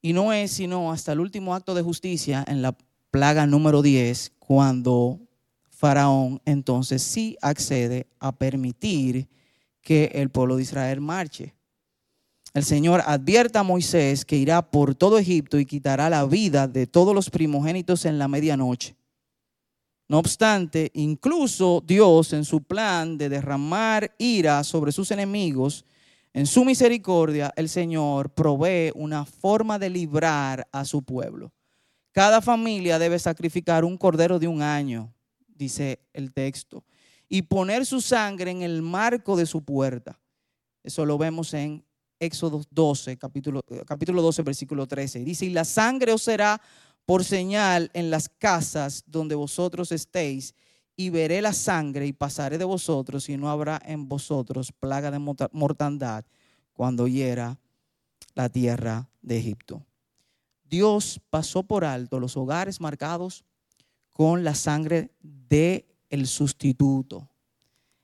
Y 0.00 0.14
no 0.14 0.32
es 0.32 0.52
sino 0.52 0.90
hasta 0.90 1.12
el 1.12 1.20
último 1.20 1.54
acto 1.54 1.74
de 1.74 1.82
justicia 1.82 2.42
en 2.48 2.62
la 2.62 2.74
plaga 3.10 3.46
número 3.46 3.82
10 3.82 4.32
cuando 4.38 5.20
Faraón 5.68 6.40
entonces 6.46 7.02
sí 7.02 7.36
accede 7.42 8.06
a 8.18 8.32
permitir 8.32 9.28
que 9.82 10.06
el 10.14 10.30
pueblo 10.30 10.56
de 10.56 10.62
Israel 10.62 11.02
marche. 11.02 11.54
El 12.54 12.64
Señor 12.64 13.02
advierte 13.04 13.58
a 13.58 13.62
Moisés 13.62 14.24
que 14.24 14.36
irá 14.36 14.70
por 14.70 14.94
todo 14.94 15.18
Egipto 15.18 15.58
y 15.58 15.66
quitará 15.66 16.08
la 16.08 16.24
vida 16.24 16.68
de 16.68 16.86
todos 16.86 17.14
los 17.14 17.28
primogénitos 17.28 18.04
en 18.04 18.18
la 18.18 18.28
medianoche. 18.28 18.96
No 20.08 20.18
obstante, 20.18 20.90
incluso 20.94 21.82
Dios 21.84 22.32
en 22.32 22.44
su 22.44 22.62
plan 22.62 23.18
de 23.18 23.28
derramar 23.28 24.14
ira 24.18 24.62
sobre 24.64 24.92
sus 24.92 25.10
enemigos, 25.10 25.84
en 26.32 26.46
su 26.46 26.64
misericordia, 26.64 27.52
el 27.56 27.68
Señor 27.68 28.30
provee 28.30 28.92
una 28.94 29.24
forma 29.24 29.78
de 29.78 29.90
librar 29.90 30.66
a 30.72 30.84
su 30.84 31.02
pueblo. 31.02 31.52
Cada 32.12 32.40
familia 32.40 32.98
debe 32.98 33.18
sacrificar 33.18 33.84
un 33.84 33.98
cordero 33.98 34.38
de 34.38 34.48
un 34.48 34.62
año 34.62 35.14
dice 35.54 36.00
el 36.12 36.32
texto, 36.32 36.84
y 37.28 37.42
poner 37.42 37.86
su 37.86 38.00
sangre 38.00 38.50
en 38.50 38.62
el 38.62 38.82
marco 38.82 39.36
de 39.36 39.46
su 39.46 39.64
puerta. 39.64 40.20
Eso 40.82 41.06
lo 41.06 41.16
vemos 41.16 41.54
en 41.54 41.84
Éxodo 42.24 42.62
12, 42.70 43.16
capítulo, 43.16 43.62
capítulo 43.86 44.22
12, 44.22 44.42
versículo 44.42 44.86
13. 44.86 45.20
Dice, 45.20 45.46
y 45.46 45.50
la 45.50 45.64
sangre 45.64 46.12
os 46.12 46.22
será 46.22 46.60
por 47.06 47.24
señal 47.24 47.90
en 47.94 48.10
las 48.10 48.28
casas 48.28 49.04
donde 49.06 49.34
vosotros 49.34 49.92
estéis, 49.92 50.54
y 50.96 51.10
veré 51.10 51.42
la 51.42 51.52
sangre 51.52 52.06
y 52.06 52.12
pasaré 52.12 52.56
de 52.56 52.64
vosotros, 52.64 53.28
y 53.28 53.36
no 53.36 53.50
habrá 53.50 53.80
en 53.84 54.08
vosotros 54.08 54.72
plaga 54.72 55.10
de 55.10 55.18
mortandad 55.18 56.24
cuando 56.72 57.08
hiera 57.08 57.58
la 58.34 58.48
tierra 58.48 59.08
de 59.22 59.38
Egipto. 59.38 59.84
Dios 60.64 61.20
pasó 61.30 61.62
por 61.62 61.84
alto 61.84 62.20
los 62.20 62.36
hogares 62.36 62.80
marcados 62.80 63.44
con 64.10 64.44
la 64.44 64.54
sangre 64.54 65.10
de 65.20 65.86
el 66.10 66.26
sustituto, 66.26 67.28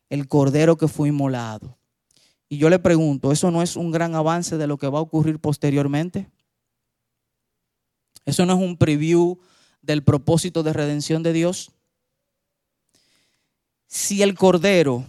el 0.09 0.29
cordero 0.29 0.77
que 0.77 0.89
fue 0.89 1.09
inmolado. 1.09 1.80
Y 2.53 2.59
yo 2.59 2.69
le 2.69 2.81
pregunto, 2.81 3.31
¿eso 3.31 3.53
no 3.53 3.63
es 3.63 3.77
un 3.77 3.93
gran 3.93 4.17
avance 4.17 4.59
de 4.59 4.67
lo 4.67 4.77
que 4.77 4.89
va 4.89 4.99
a 4.99 5.03
ocurrir 5.03 5.39
posteriormente? 5.39 6.29
¿Eso 8.27 8.45
no 8.45 8.55
es 8.55 8.59
un 8.59 8.77
preview 8.77 9.39
del 9.81 10.03
propósito 10.03 10.65
de 10.65 10.73
redención 10.73 11.23
de 11.23 11.33
Dios? 11.33 11.71
Si 13.87 14.21
el 14.23 14.35
cordero, 14.35 15.07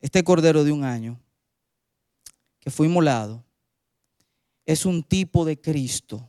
este 0.00 0.24
cordero 0.24 0.64
de 0.64 0.72
un 0.72 0.82
año, 0.82 1.20
que 2.58 2.72
fue 2.72 2.88
inmolado, 2.88 3.44
es 4.66 4.84
un 4.84 5.04
tipo 5.04 5.44
de 5.44 5.60
Cristo, 5.60 6.28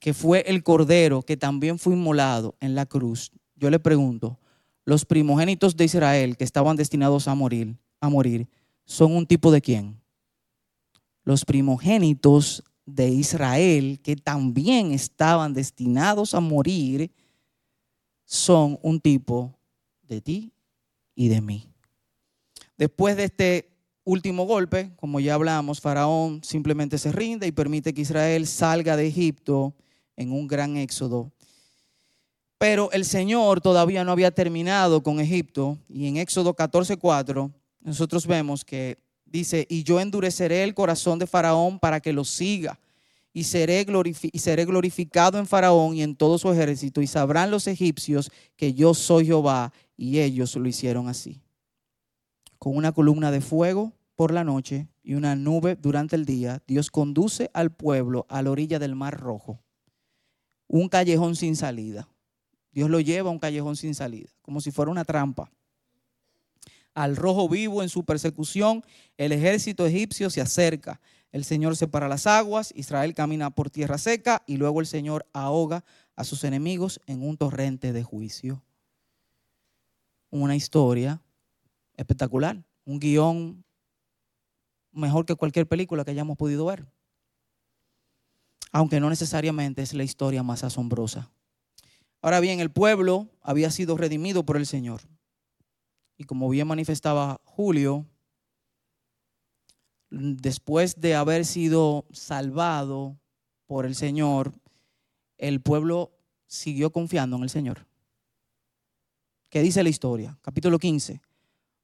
que 0.00 0.14
fue 0.14 0.44
el 0.46 0.62
cordero 0.62 1.20
que 1.20 1.36
también 1.36 1.78
fue 1.78 1.92
inmolado 1.92 2.56
en 2.60 2.74
la 2.74 2.86
cruz, 2.86 3.32
yo 3.54 3.68
le 3.68 3.78
pregunto, 3.78 4.38
los 4.86 5.04
primogénitos 5.04 5.76
de 5.76 5.84
Israel 5.84 6.38
que 6.38 6.44
estaban 6.44 6.76
destinados 6.76 7.28
a 7.28 7.34
morir, 7.34 7.76
a 8.00 8.08
morir, 8.08 8.48
son 8.84 9.14
un 9.14 9.26
tipo 9.26 9.50
de 9.50 9.60
quién? 9.60 10.00
Los 11.24 11.44
primogénitos 11.44 12.62
de 12.86 13.08
Israel 13.08 14.00
que 14.02 14.16
también 14.16 14.92
estaban 14.92 15.52
destinados 15.52 16.34
a 16.34 16.40
morir 16.40 17.10
son 18.24 18.78
un 18.82 19.00
tipo 19.00 19.58
de 20.02 20.20
ti 20.20 20.52
y 21.14 21.28
de 21.28 21.40
mí. 21.40 21.68
Después 22.76 23.16
de 23.16 23.24
este 23.24 23.68
último 24.04 24.44
golpe, 24.44 24.92
como 24.96 25.20
ya 25.20 25.34
hablamos, 25.34 25.80
Faraón 25.80 26.42
simplemente 26.42 26.96
se 26.96 27.12
rinde 27.12 27.46
y 27.46 27.52
permite 27.52 27.92
que 27.92 28.02
Israel 28.02 28.46
salga 28.46 28.96
de 28.96 29.08
Egipto 29.08 29.74
en 30.16 30.32
un 30.32 30.46
gran 30.46 30.76
éxodo. 30.76 31.30
Pero 32.56 32.90
el 32.92 33.04
Señor 33.04 33.60
todavía 33.60 34.02
no 34.04 34.12
había 34.12 34.30
terminado 34.30 35.02
con 35.02 35.20
Egipto 35.20 35.78
y 35.88 36.06
en 36.06 36.16
Éxodo 36.16 36.54
14:4 36.54 37.52
nosotros 37.88 38.26
vemos 38.26 38.64
que 38.64 38.98
dice, 39.24 39.66
y 39.68 39.82
yo 39.82 40.00
endureceré 40.00 40.62
el 40.62 40.74
corazón 40.74 41.18
de 41.18 41.26
Faraón 41.26 41.78
para 41.78 42.00
que 42.00 42.12
lo 42.12 42.24
siga 42.24 42.78
y 43.32 43.44
seré, 43.44 43.84
y 44.32 44.38
seré 44.38 44.64
glorificado 44.64 45.38
en 45.38 45.46
Faraón 45.46 45.94
y 45.94 46.02
en 46.02 46.16
todo 46.16 46.38
su 46.38 46.50
ejército 46.52 47.02
y 47.02 47.06
sabrán 47.06 47.50
los 47.50 47.66
egipcios 47.66 48.30
que 48.56 48.74
yo 48.74 48.94
soy 48.94 49.26
Jehová 49.26 49.72
y 49.96 50.20
ellos 50.20 50.54
lo 50.56 50.68
hicieron 50.68 51.08
así. 51.08 51.40
Con 52.58 52.76
una 52.76 52.92
columna 52.92 53.30
de 53.30 53.40
fuego 53.40 53.92
por 54.14 54.32
la 54.32 54.44
noche 54.44 54.88
y 55.02 55.14
una 55.14 55.36
nube 55.36 55.76
durante 55.76 56.16
el 56.16 56.24
día, 56.24 56.62
Dios 56.66 56.90
conduce 56.90 57.50
al 57.54 57.70
pueblo 57.70 58.26
a 58.28 58.42
la 58.42 58.50
orilla 58.50 58.78
del 58.78 58.94
mar 58.94 59.18
rojo 59.18 59.60
un 60.68 60.88
callejón 60.88 61.34
sin 61.34 61.56
salida. 61.56 62.08
Dios 62.70 62.90
lo 62.90 63.00
lleva 63.00 63.30
a 63.30 63.32
un 63.32 63.38
callejón 63.38 63.74
sin 63.74 63.94
salida, 63.94 64.28
como 64.42 64.60
si 64.60 64.70
fuera 64.70 64.90
una 64.90 65.04
trampa. 65.04 65.50
Al 66.98 67.14
rojo 67.14 67.48
vivo 67.48 67.84
en 67.84 67.88
su 67.88 68.04
persecución, 68.04 68.82
el 69.18 69.30
ejército 69.30 69.86
egipcio 69.86 70.30
se 70.30 70.40
acerca. 70.40 71.00
El 71.30 71.44
Señor 71.44 71.76
separa 71.76 72.08
las 72.08 72.26
aguas, 72.26 72.72
Israel 72.74 73.14
camina 73.14 73.50
por 73.50 73.70
tierra 73.70 73.98
seca 73.98 74.42
y 74.48 74.56
luego 74.56 74.80
el 74.80 74.86
Señor 74.88 75.24
ahoga 75.32 75.84
a 76.16 76.24
sus 76.24 76.42
enemigos 76.42 77.00
en 77.06 77.22
un 77.22 77.36
torrente 77.36 77.92
de 77.92 78.02
juicio. 78.02 78.64
Una 80.30 80.56
historia 80.56 81.22
espectacular, 81.94 82.64
un 82.84 82.98
guion 82.98 83.64
mejor 84.90 85.24
que 85.24 85.36
cualquier 85.36 85.68
película 85.68 86.04
que 86.04 86.10
hayamos 86.10 86.36
podido 86.36 86.66
ver, 86.66 86.84
aunque 88.72 88.98
no 88.98 89.08
necesariamente 89.08 89.82
es 89.82 89.94
la 89.94 90.02
historia 90.02 90.42
más 90.42 90.64
asombrosa. 90.64 91.30
Ahora 92.22 92.40
bien, 92.40 92.58
el 92.58 92.72
pueblo 92.72 93.28
había 93.40 93.70
sido 93.70 93.96
redimido 93.96 94.44
por 94.44 94.56
el 94.56 94.66
Señor. 94.66 95.02
Y 96.18 96.24
como 96.24 96.48
bien 96.48 96.66
manifestaba 96.66 97.40
Julio, 97.44 98.04
después 100.10 101.00
de 101.00 101.14
haber 101.14 101.46
sido 101.46 102.06
salvado 102.10 103.16
por 103.66 103.86
el 103.86 103.94
Señor, 103.94 104.52
el 105.38 105.60
pueblo 105.60 106.10
siguió 106.48 106.90
confiando 106.90 107.36
en 107.36 107.44
el 107.44 107.50
Señor. 107.50 107.86
¿Qué 109.48 109.62
dice 109.62 109.84
la 109.84 109.90
historia? 109.90 110.36
Capítulo 110.42 110.80
15. 110.80 111.22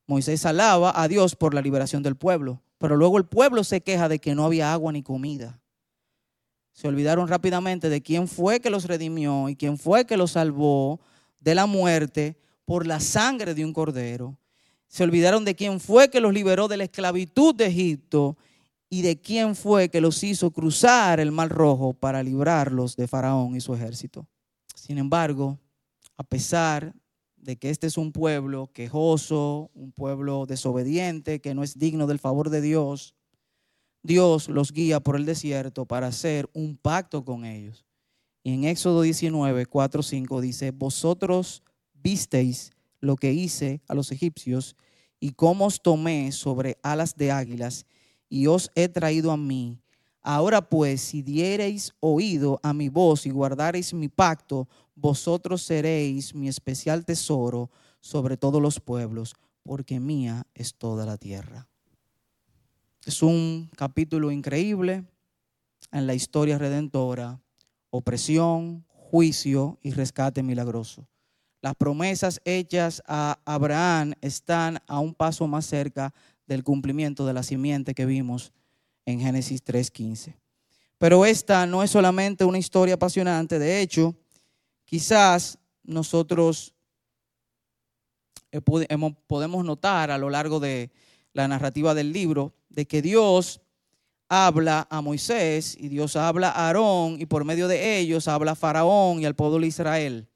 Moisés 0.09 0.45
alaba 0.45 1.01
a 1.01 1.07
Dios 1.07 1.37
por 1.37 1.55
la 1.55 1.63
liberación 1.63 2.03
del 2.03 2.17
pueblo, 2.17 2.61
pero 2.79 2.97
luego 2.97 3.19
el 3.19 3.27
pueblo 3.27 3.63
se 3.63 3.83
queja 3.83 4.09
de 4.09 4.19
que 4.19 4.35
no 4.35 4.45
había 4.45 4.73
agua 4.73 4.93
ni 4.93 5.05
comida. 5.05 5.61
Se 6.73 6.89
olvidaron 6.89 7.29
rápidamente 7.29 7.89
de 7.89 8.03
quién 8.03 8.27
fue 8.27 8.59
que 8.59 8.69
los 8.69 8.87
redimió 8.87 9.49
y 9.49 9.55
quién 9.55 9.79
fue 9.79 10.07
que 10.07 10.17
los 10.17 10.33
salvó 10.33 11.01
de 11.39 11.55
la 11.55 11.67
muerte 11.67 12.37
por 12.65 12.87
la 12.87 13.01
sangre 13.01 13.55
de 13.55 13.65
un 13.65 13.73
cordero. 13.73 14.39
Se 14.89 15.03
olvidaron 15.03 15.45
de 15.45 15.55
quién 15.55 15.81
fue 15.81 16.09
que 16.11 16.21
los 16.21 16.33
liberó 16.33 16.69
de 16.69 16.77
la 16.77 16.85
esclavitud 16.85 17.55
de 17.55 17.67
Egipto 17.67 18.37
y 18.89 19.03
de 19.03 19.21
quién 19.21 19.57
fue 19.57 19.89
que 19.89 20.01
los 20.01 20.23
hizo 20.23 20.51
cruzar 20.51 21.19
el 21.19 21.33
mar 21.33 21.49
rojo 21.49 21.95
para 21.95 22.23
librarlos 22.23 22.95
de 22.97 23.09
Faraón 23.09 23.57
y 23.57 23.61
su 23.61 23.75
ejército. 23.75 24.27
Sin 24.75 24.99
embargo, 24.99 25.59
a 26.17 26.23
pesar 26.23 26.95
de 27.37 27.57
que 27.57 27.71
este 27.71 27.87
es 27.87 27.99
un 27.99 28.13
pueblo 28.13 28.71
quejoso, 28.73 29.71
un 29.75 29.93
pueblo 29.93 30.47
desobediente, 30.47 31.41
que 31.41 31.55
no 31.55 31.63
es 31.63 31.79
digno 31.79 32.07
del 32.07 32.19
favor 32.19 32.51
de 32.51 32.61
Dios, 32.61 33.15
Dios 34.03 34.49
los 34.49 34.73
guía 34.73 35.01
por 35.01 35.17
el 35.17 35.25
desierto 35.25 35.87
para 35.87 36.09
hacer 36.09 36.49
un 36.53 36.77
pacto 36.77 37.25
con 37.25 37.45
ellos. 37.45 37.85
Y 38.43 38.53
en 38.53 38.65
Éxodo 38.65 39.03
19, 39.03 39.67
4, 39.67 40.03
5 40.03 40.41
dice, 40.41 40.71
vosotros 40.71 41.63
visteis 42.05 42.71
lo 43.01 43.17
que 43.17 43.33
hice 43.33 43.81
a 43.89 43.95
los 43.95 44.13
egipcios 44.13 44.77
y 45.19 45.31
cómo 45.31 45.65
os 45.67 45.83
tomé 45.83 46.31
sobre 46.33 46.77
alas 46.83 47.17
de 47.17 47.33
águilas 47.33 47.87
y 48.29 48.47
os 48.47 48.71
he 48.75 48.89
traído 48.89 49.33
a 49.33 49.37
mí. 49.37 49.81
Ahora 50.21 50.69
pues, 50.69 51.01
si 51.01 51.23
diereis 51.23 51.95
oído 52.01 52.61
a 52.63 52.73
mi 52.73 52.89
voz 52.89 53.27
y 53.27 53.31
guardareis 53.31 53.95
mi 53.95 54.09
pacto, 54.09 54.69
vosotros 54.95 55.63
seréis 55.63 56.35
mi 56.35 56.49
especial 56.49 57.05
tesoro 57.05 57.71
sobre 58.01 58.37
todos 58.37 58.61
los 58.61 58.81
pueblos, 58.81 59.35
porque 59.63 59.99
mía 59.99 60.47
es 60.55 60.75
toda 60.75 61.07
la 61.07 61.17
tierra. 61.17 61.67
Es 63.05 63.23
un 63.23 63.71
capítulo 63.77 64.31
increíble 64.31 65.05
en 65.93 66.07
la 66.07 66.15
historia 66.15 66.59
redentora, 66.59 67.41
opresión, 67.91 68.85
juicio 68.89 69.79
y 69.83 69.91
rescate 69.93 70.43
milagroso. 70.43 71.07
Las 71.65 71.77
promesas 71.77 72.43
hechas 72.45 73.03
a 73.07 73.39
Abraham 73.47 74.13
están 74.21 74.83
a 74.87 74.99
un 74.99 75.15
paso 75.15 75.47
más 75.47 75.65
cerca 75.65 76.13
del 76.47 76.63
cumplimiento 76.63 77.25
de 77.25 77.33
la 77.33 77.43
simiente 77.43 77.95
que 77.95 78.05
vimos 78.05 78.53
en 79.07 79.19
Génesis 79.19 79.65
3.15. 79.65 80.35
Pero 80.99 81.25
esta 81.25 81.65
no 81.65 81.83
es 81.83 81.91
solamente 81.91 82.45
una 82.45 82.59
historia 82.59 82.97
apasionante, 82.97 83.59
de 83.59 83.81
hecho, 83.81 84.15
quizás 84.85 85.59
nosotros 85.85 86.75
podemos 89.27 89.65
notar 89.65 90.11
a 90.11 90.19
lo 90.19 90.29
largo 90.29 90.61
de 90.61 90.91
la 91.33 91.49
narrativa 91.49 91.95
del 91.95 92.13
libro 92.13 92.53
de 92.69 92.87
que 92.87 93.01
Dios 93.01 93.63
habla 94.29 94.87
a 94.91 95.01
Moisés 95.01 95.79
y 95.81 95.89
Dios 95.89 96.15
habla 96.17 96.51
a 96.51 96.67
Aarón 96.67 97.19
y 97.19 97.25
por 97.25 97.47
medio 97.47 97.69
de 97.69 98.01
ellos 98.01 98.29
habla 98.29 98.53
a 98.53 98.55
Faraón 98.55 99.21
y 99.21 99.25
al 99.25 99.35
pueblo 99.35 99.61
de 99.61 99.69
Israel. 99.69 100.29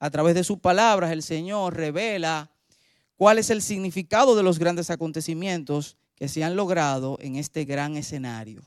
A 0.00 0.10
través 0.10 0.34
de 0.34 0.44
sus 0.44 0.58
palabras 0.58 1.12
el 1.12 1.22
Señor 1.22 1.76
revela 1.76 2.50
cuál 3.16 3.38
es 3.38 3.50
el 3.50 3.60
significado 3.60 4.34
de 4.34 4.42
los 4.42 4.58
grandes 4.58 4.88
acontecimientos 4.88 5.98
que 6.16 6.26
se 6.26 6.42
han 6.42 6.56
logrado 6.56 7.18
en 7.20 7.36
este 7.36 7.66
gran 7.66 7.96
escenario. 7.96 8.62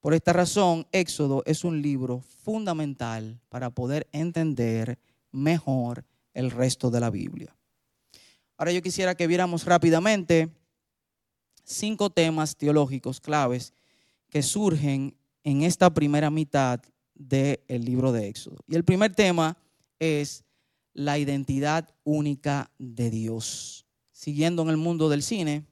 Por 0.00 0.12
esta 0.12 0.32
razón, 0.32 0.86
Éxodo 0.90 1.42
es 1.46 1.64
un 1.64 1.82
libro 1.82 2.20
fundamental 2.20 3.40
para 3.48 3.70
poder 3.70 4.08
entender 4.12 4.98
mejor 5.30 6.04
el 6.34 6.50
resto 6.50 6.90
de 6.90 7.00
la 7.00 7.10
Biblia. 7.10 7.56
Ahora 8.56 8.72
yo 8.72 8.82
quisiera 8.82 9.14
que 9.14 9.26
viéramos 9.26 9.64
rápidamente 9.64 10.48
cinco 11.62 12.10
temas 12.10 12.56
teológicos 12.56 13.20
claves 13.20 13.72
que 14.30 14.42
surgen 14.42 15.16
en 15.44 15.62
esta 15.62 15.94
primera 15.94 16.30
mitad 16.30 16.80
del 17.14 17.60
libro 17.68 18.10
de 18.10 18.28
Éxodo. 18.28 18.58
Y 18.66 18.74
el 18.74 18.84
primer 18.84 19.14
tema 19.14 19.56
es 19.98 20.44
la 20.96 21.18
identidad 21.18 21.94
única 22.04 22.70
de 22.78 23.10
Dios. 23.10 23.86
Siguiendo 24.12 24.62
en 24.62 24.70
el 24.70 24.78
mundo 24.78 25.10
del 25.10 25.22
cine, 25.22 25.66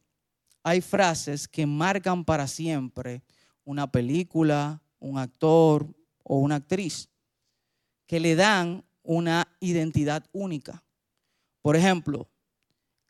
hay 0.63 0.83
frases 0.83 1.49
que 1.49 1.67
marcan 1.67 2.27
para 2.27 2.47
siempre 2.47 3.23
una 3.65 3.91
película, 3.91 4.83
un 4.99 5.17
actor 5.17 5.89
o 6.23 6.41
una 6.41 6.57
actriz, 6.57 7.09
que 8.07 8.21
le 8.21 8.35
dan 8.35 8.85
una 9.03 9.49
identidad 9.61 10.27
única. 10.33 10.85
Por 11.63 11.75
ejemplo, 11.75 12.29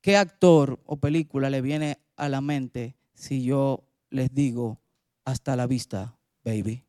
¿qué 0.01 0.17
actor 0.17 0.81
o 0.87 0.97
película 0.97 1.51
le 1.51 1.63
viene 1.63 1.99
a 2.15 2.29
la 2.29 2.41
mente 2.41 2.95
si 3.13 3.43
yo 3.43 3.89
les 4.11 4.33
digo 4.33 4.81
hasta 5.25 5.57
la 5.57 5.67
vista, 5.67 6.17
baby? 6.45 6.84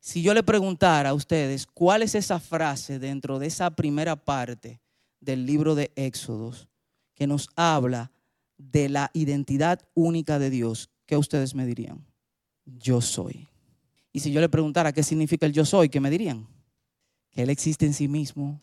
Si 0.00 0.22
yo 0.22 0.32
le 0.32 0.42
preguntara 0.42 1.10
a 1.10 1.14
ustedes 1.14 1.66
cuál 1.66 2.02
es 2.02 2.14
esa 2.14 2.40
frase 2.40 2.98
dentro 2.98 3.38
de 3.38 3.46
esa 3.46 3.70
primera 3.70 4.16
parte 4.16 4.80
del 5.20 5.44
libro 5.44 5.74
de 5.74 5.92
Éxodos 5.94 6.68
que 7.14 7.26
nos 7.26 7.50
habla 7.54 8.10
de 8.56 8.88
la 8.88 9.10
identidad 9.12 9.78
única 9.94 10.38
de 10.38 10.48
Dios, 10.48 10.88
¿qué 11.04 11.18
ustedes 11.18 11.54
me 11.54 11.66
dirían? 11.66 12.06
Yo 12.64 13.02
soy. 13.02 13.46
Y 14.10 14.20
si 14.20 14.32
yo 14.32 14.40
le 14.40 14.48
preguntara 14.48 14.92
qué 14.92 15.02
significa 15.02 15.44
el 15.44 15.52
yo 15.52 15.66
soy, 15.66 15.90
¿qué 15.90 16.00
me 16.00 16.10
dirían? 16.10 16.48
Que 17.30 17.42
Él 17.42 17.50
existe 17.50 17.84
en 17.84 17.92
sí 17.92 18.08
mismo. 18.08 18.58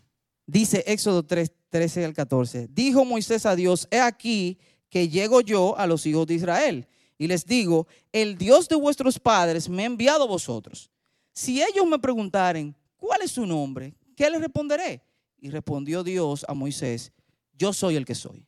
Dice 0.48 0.84
Éxodo 0.88 1.24
3, 1.24 1.52
13 1.70 2.06
al 2.06 2.14
14. 2.14 2.68
Dijo 2.72 3.06
Moisés 3.06 3.46
a 3.46 3.56
Dios, 3.56 3.88
he 3.92 4.00
aquí 4.00 4.58
que 4.90 5.08
llego 5.08 5.42
yo 5.42 5.78
a 5.78 5.86
los 5.86 6.06
hijos 6.08 6.26
de 6.26 6.34
Israel 6.34 6.88
y 7.20 7.28
les 7.28 7.46
digo, 7.46 7.88
el 8.12 8.38
Dios 8.38 8.68
de 8.68 8.76
vuestros 8.76 9.20
padres 9.20 9.70
me 9.70 9.84
ha 9.84 9.86
enviado 9.86 10.24
a 10.24 10.28
vosotros. 10.28 10.90
Si 11.38 11.62
ellos 11.62 11.86
me 11.86 12.00
preguntaren, 12.00 12.76
¿cuál 12.96 13.22
es 13.22 13.34
su 13.34 13.46
nombre? 13.46 13.94
¿Qué 14.16 14.28
les 14.28 14.42
responderé? 14.42 15.04
Y 15.38 15.52
respondió 15.52 16.04
Dios 16.04 16.44
a 16.48 16.56
Moisés, 16.56 17.12
yo 17.54 17.74
soy 17.74 17.96
el 17.96 18.06
que 18.06 18.16
soy. 18.16 18.48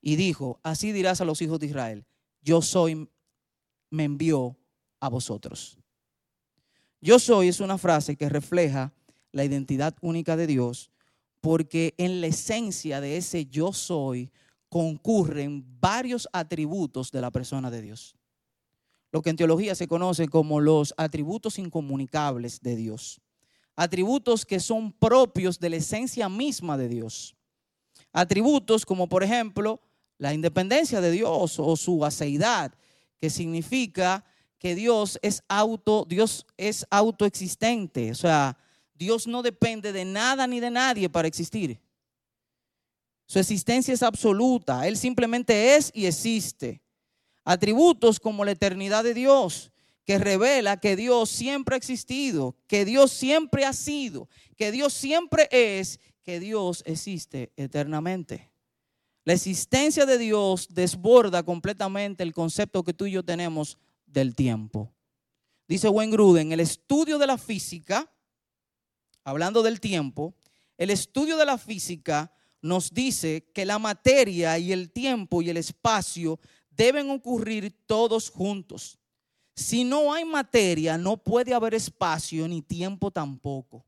Y 0.00 0.14
dijo, 0.14 0.60
así 0.62 0.92
dirás 0.92 1.20
a 1.20 1.24
los 1.24 1.42
hijos 1.42 1.58
de 1.58 1.66
Israel, 1.66 2.06
yo 2.40 2.62
soy, 2.62 3.10
me 3.90 4.04
envió 4.04 4.56
a 5.00 5.08
vosotros. 5.08 5.80
Yo 7.00 7.18
soy 7.18 7.48
es 7.48 7.58
una 7.58 7.76
frase 7.76 8.14
que 8.14 8.28
refleja 8.28 8.92
la 9.32 9.44
identidad 9.44 9.96
única 10.00 10.36
de 10.36 10.46
Dios, 10.46 10.92
porque 11.40 11.92
en 11.98 12.20
la 12.20 12.28
esencia 12.28 13.00
de 13.00 13.16
ese 13.16 13.46
yo 13.46 13.72
soy 13.72 14.30
concurren 14.68 15.66
varios 15.80 16.28
atributos 16.32 17.10
de 17.10 17.20
la 17.20 17.32
persona 17.32 17.68
de 17.68 17.82
Dios. 17.82 18.14
Lo 19.12 19.22
que 19.22 19.30
en 19.30 19.36
teología 19.36 19.74
se 19.74 19.86
conoce 19.86 20.26
como 20.26 20.60
los 20.60 20.94
atributos 20.96 21.58
incomunicables 21.58 22.60
de 22.60 22.74
Dios. 22.74 23.20
Atributos 23.76 24.44
que 24.44 24.58
son 24.58 24.92
propios 24.92 25.60
de 25.60 25.70
la 25.70 25.76
esencia 25.76 26.28
misma 26.28 26.76
de 26.76 26.88
Dios. 26.88 27.36
Atributos 28.12 28.84
como 28.84 29.08
por 29.08 29.22
ejemplo 29.22 29.80
la 30.18 30.34
independencia 30.34 31.00
de 31.00 31.10
Dios 31.10 31.58
o 31.58 31.76
su 31.76 32.04
aceidad, 32.04 32.72
que 33.20 33.30
significa 33.30 34.24
que 34.58 34.74
Dios 34.74 35.18
es 35.22 35.42
auto, 35.48 36.06
Dios 36.08 36.46
es 36.56 36.86
autoexistente, 36.90 38.12
o 38.12 38.14
sea, 38.14 38.56
Dios 38.94 39.26
no 39.26 39.42
depende 39.42 39.92
de 39.92 40.04
nada 40.04 40.46
ni 40.46 40.60
de 40.60 40.70
nadie 40.70 41.10
para 41.10 41.26
existir. 41.26 41.80
Su 43.26 43.38
existencia 43.38 43.92
es 43.92 44.02
absoluta. 44.02 44.86
Él 44.86 44.96
simplemente 44.96 45.74
es 45.74 45.90
y 45.92 46.06
existe. 46.06 46.82
Atributos 47.44 48.20
como 48.20 48.44
la 48.44 48.52
eternidad 48.52 49.04
de 49.04 49.14
Dios, 49.14 49.72
que 50.04 50.18
revela 50.18 50.78
que 50.78 50.96
Dios 50.96 51.30
siempre 51.30 51.74
ha 51.74 51.78
existido, 51.78 52.56
que 52.66 52.84
Dios 52.84 53.12
siempre 53.12 53.64
ha 53.64 53.72
sido, 53.72 54.28
que 54.56 54.72
Dios 54.72 54.92
siempre 54.92 55.48
es, 55.50 56.00
que 56.22 56.40
Dios 56.40 56.82
existe 56.86 57.52
eternamente. 57.56 58.50
La 59.24 59.34
existencia 59.34 60.04
de 60.06 60.18
Dios 60.18 60.68
desborda 60.70 61.42
completamente 61.42 62.22
el 62.22 62.32
concepto 62.32 62.82
que 62.82 62.94
tú 62.94 63.06
y 63.06 63.12
yo 63.12 63.24
tenemos 63.24 63.78
del 64.06 64.34
tiempo. 64.34 64.92
Dice 65.68 65.88
Wayne 65.88 66.52
el 66.52 66.60
estudio 66.60 67.18
de 67.18 67.26
la 67.26 67.38
física, 67.38 68.12
hablando 69.24 69.62
del 69.62 69.80
tiempo, 69.80 70.34
el 70.76 70.90
estudio 70.90 71.36
de 71.36 71.46
la 71.46 71.56
física 71.56 72.32
nos 72.60 72.92
dice 72.92 73.50
que 73.54 73.64
la 73.64 73.78
materia 73.78 74.58
y 74.58 74.72
el 74.72 74.90
tiempo 74.90 75.42
y 75.42 75.50
el 75.50 75.56
espacio 75.56 76.40
deben 76.82 77.10
ocurrir 77.10 77.72
todos 77.86 78.28
juntos. 78.28 78.98
Si 79.54 79.84
no 79.84 80.12
hay 80.12 80.24
materia, 80.24 80.98
no 80.98 81.16
puede 81.16 81.54
haber 81.54 81.74
espacio 81.74 82.48
ni 82.48 82.60
tiempo 82.60 83.12
tampoco. 83.12 83.86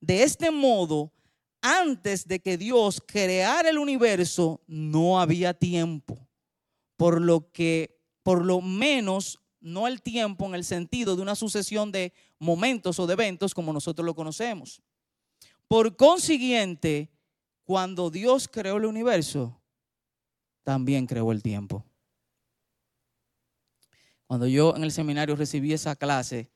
De 0.00 0.22
este 0.22 0.52
modo, 0.52 1.12
antes 1.60 2.28
de 2.28 2.38
que 2.38 2.56
Dios 2.56 3.02
creara 3.04 3.70
el 3.70 3.78
universo, 3.78 4.60
no 4.68 5.20
había 5.20 5.52
tiempo. 5.52 6.16
Por 6.96 7.20
lo 7.20 7.50
que, 7.50 7.98
por 8.22 8.44
lo 8.44 8.60
menos, 8.60 9.40
no 9.60 9.88
el 9.88 10.00
tiempo 10.00 10.46
en 10.46 10.54
el 10.54 10.64
sentido 10.64 11.16
de 11.16 11.22
una 11.22 11.34
sucesión 11.34 11.90
de 11.90 12.12
momentos 12.38 13.00
o 13.00 13.06
de 13.08 13.14
eventos 13.14 13.52
como 13.52 13.72
nosotros 13.72 14.06
lo 14.06 14.14
conocemos. 14.14 14.80
Por 15.66 15.96
consiguiente, 15.96 17.10
cuando 17.64 18.10
Dios 18.10 18.46
creó 18.46 18.76
el 18.76 18.84
universo, 18.84 19.60
también 20.62 21.04
creó 21.04 21.32
el 21.32 21.42
tiempo. 21.42 21.87
Cuando 24.28 24.46
yo 24.46 24.76
en 24.76 24.84
el 24.84 24.92
seminario 24.92 25.34
recibí 25.36 25.72
esa 25.72 25.96
clase, 25.96 26.50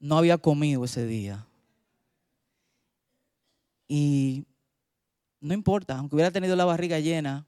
no 0.00 0.16
había 0.16 0.38
comido 0.38 0.84
ese 0.84 1.06
día. 1.06 1.46
Y 3.86 4.46
no 5.38 5.52
importa, 5.52 5.98
aunque 5.98 6.16
hubiera 6.16 6.30
tenido 6.30 6.56
la 6.56 6.64
barriga 6.64 6.98
llena, 6.98 7.46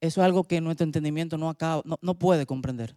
eso 0.00 0.22
es 0.22 0.24
algo 0.24 0.44
que 0.44 0.62
nuestro 0.62 0.84
entendimiento 0.84 1.36
no, 1.36 1.50
acaba, 1.50 1.82
no, 1.84 1.98
no 2.00 2.18
puede 2.18 2.46
comprender. 2.46 2.96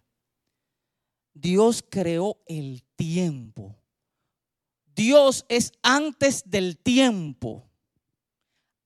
Dios 1.34 1.84
creó 1.86 2.38
el 2.46 2.82
tiempo. 2.96 3.76
Dios 4.96 5.44
es 5.50 5.70
antes 5.82 6.42
del 6.46 6.78
tiempo. 6.78 7.68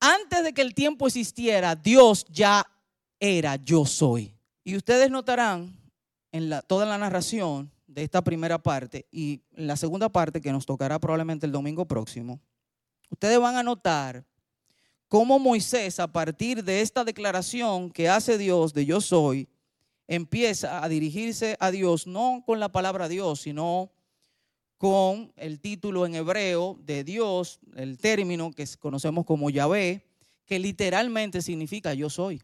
Antes 0.00 0.42
de 0.42 0.52
que 0.52 0.62
el 0.62 0.74
tiempo 0.74 1.06
existiera, 1.06 1.76
Dios 1.76 2.26
ya 2.28 2.66
era 3.20 3.54
yo 3.54 3.86
soy. 3.86 4.36
Y 4.64 4.76
ustedes 4.76 5.10
notarán 5.10 5.76
en 6.30 6.48
la, 6.48 6.62
toda 6.62 6.86
la 6.86 6.98
narración 6.98 7.70
de 7.86 8.04
esta 8.04 8.22
primera 8.22 8.62
parte 8.62 9.06
y 9.10 9.42
en 9.54 9.66
la 9.66 9.76
segunda 9.76 10.08
parte 10.08 10.40
que 10.40 10.52
nos 10.52 10.66
tocará 10.66 10.98
probablemente 10.98 11.46
el 11.46 11.52
domingo 11.52 11.86
próximo, 11.86 12.40
ustedes 13.10 13.38
van 13.38 13.56
a 13.56 13.62
notar 13.62 14.24
cómo 15.08 15.38
Moisés 15.38 16.00
a 16.00 16.10
partir 16.10 16.64
de 16.64 16.80
esta 16.80 17.04
declaración 17.04 17.90
que 17.90 18.08
hace 18.08 18.38
Dios 18.38 18.72
de 18.72 18.86
yo 18.86 19.00
soy, 19.00 19.48
empieza 20.06 20.82
a 20.82 20.88
dirigirse 20.88 21.56
a 21.60 21.70
Dios 21.70 22.06
no 22.06 22.42
con 22.46 22.60
la 22.60 22.70
palabra 22.70 23.08
Dios, 23.08 23.40
sino 23.40 23.92
con 24.78 25.32
el 25.36 25.60
título 25.60 26.06
en 26.06 26.14
hebreo 26.14 26.78
de 26.82 27.04
Dios, 27.04 27.60
el 27.76 27.98
término 27.98 28.50
que 28.52 28.66
conocemos 28.78 29.24
como 29.24 29.50
Yahvé, 29.50 30.06
que 30.44 30.58
literalmente 30.58 31.40
significa 31.40 31.94
yo 31.94 32.10
soy. 32.10 32.42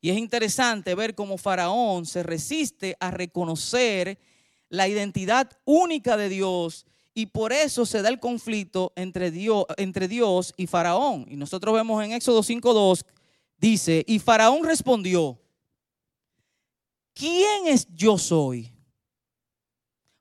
Y 0.00 0.10
es 0.10 0.18
interesante 0.18 0.94
ver 0.94 1.14
cómo 1.14 1.38
Faraón 1.38 2.06
se 2.06 2.22
resiste 2.22 2.96
a 3.00 3.10
reconocer 3.10 4.18
la 4.68 4.86
identidad 4.86 5.50
única 5.64 6.16
de 6.16 6.28
Dios 6.28 6.86
y 7.14 7.26
por 7.26 7.52
eso 7.52 7.84
se 7.84 8.00
da 8.00 8.10
el 8.10 8.20
conflicto 8.20 8.92
entre 8.94 9.32
Dios, 9.32 9.66
Dios 10.08 10.54
y 10.56 10.68
Faraón. 10.68 11.26
Y 11.28 11.34
nosotros 11.34 11.74
vemos 11.74 12.04
en 12.04 12.12
Éxodo 12.12 12.42
5.2, 12.42 13.04
dice, 13.56 14.04
y 14.06 14.20
Faraón 14.20 14.64
respondió, 14.64 15.40
¿quién 17.14 17.66
es 17.66 17.88
yo 17.92 18.18
soy? 18.18 18.72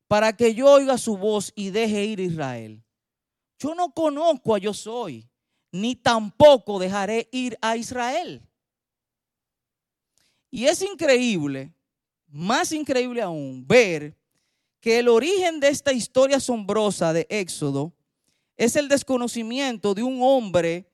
Para 0.08 0.36
que 0.36 0.56
yo 0.56 0.72
oiga 0.72 0.98
su 0.98 1.18
voz 1.18 1.52
y 1.54 1.70
deje 1.70 2.04
ir 2.06 2.20
a 2.20 2.24
Israel. 2.24 2.84
Yo 3.60 3.76
no 3.76 3.92
conozco 3.92 4.56
a 4.56 4.58
yo 4.58 4.74
soy, 4.74 5.30
ni 5.72 5.96
tampoco 5.96 6.80
dejaré 6.80 7.30
ir 7.32 7.60
a 7.62 7.78
Israel. 7.78 8.42
Y 10.50 10.66
es 10.66 10.82
increíble, 10.82 11.74
más 12.28 12.72
increíble 12.72 13.22
aún, 13.22 13.66
ver 13.68 14.16
que 14.80 15.00
el 15.00 15.08
origen 15.08 15.60
de 15.60 15.70
esta 15.70 15.92
historia 15.92 16.38
asombrosa 16.38 17.14
de 17.14 17.28
Éxodo 17.30 17.94
es 18.56 18.76
el 18.76 18.88
desconocimiento 18.88 19.94
de 19.94 20.04
un 20.04 20.20
hombre 20.22 20.90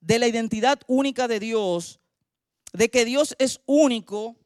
de 0.00 0.18
la 0.18 0.28
identidad 0.28 0.80
única 0.86 1.28
de 1.28 1.40
Dios, 1.40 2.00
de 2.72 2.88
que 2.88 3.04
Dios 3.04 3.34
es 3.38 3.60
único 3.66 4.36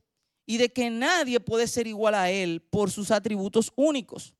y 0.46 0.56
de 0.56 0.72
que 0.72 0.88
nadie 0.90 1.40
puede 1.40 1.66
ser 1.66 1.86
igual 1.86 2.14
a 2.14 2.30
Él 2.30 2.62
por 2.62 2.90
sus 2.90 3.10
atributos 3.10 3.72
únicos. 3.76 4.34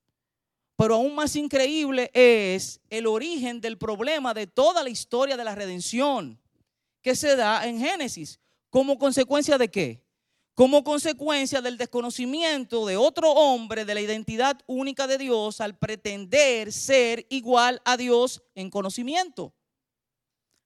Pero 0.77 0.95
aún 0.95 1.15
más 1.15 1.35
increíble 1.35 2.11
es 2.15 2.81
el 2.89 3.07
origen 3.07 3.61
del 3.61 3.79
problema 3.79 4.33
de 4.33 4.47
toda 4.47 4.83
la 4.83 4.91
historia 4.91 5.37
de 5.37 5.45
la 5.45 5.55
redención 5.55 6.41
que 7.03 7.17
se 7.17 7.35
da 7.35 7.67
en 7.67 7.81
Génesis. 7.81 8.39
¿Como 8.71 8.99
consecuencia 8.99 9.57
de 9.59 9.71
qué? 9.71 10.05
Como 10.55 10.83
consecuencia 10.83 11.63
del 11.63 11.79
desconocimiento 11.79 12.85
de 12.85 12.97
otro 12.97 13.31
hombre 13.31 13.85
de 13.85 13.95
la 13.95 14.01
identidad 14.01 14.61
única 14.67 15.07
de 15.07 15.17
Dios 15.17 15.61
al 15.61 15.79
pretender 15.79 16.73
ser 16.73 17.27
igual 17.31 17.81
a 17.85 17.97
Dios 17.97 18.43
en 18.55 18.69
conocimiento. 18.69 19.55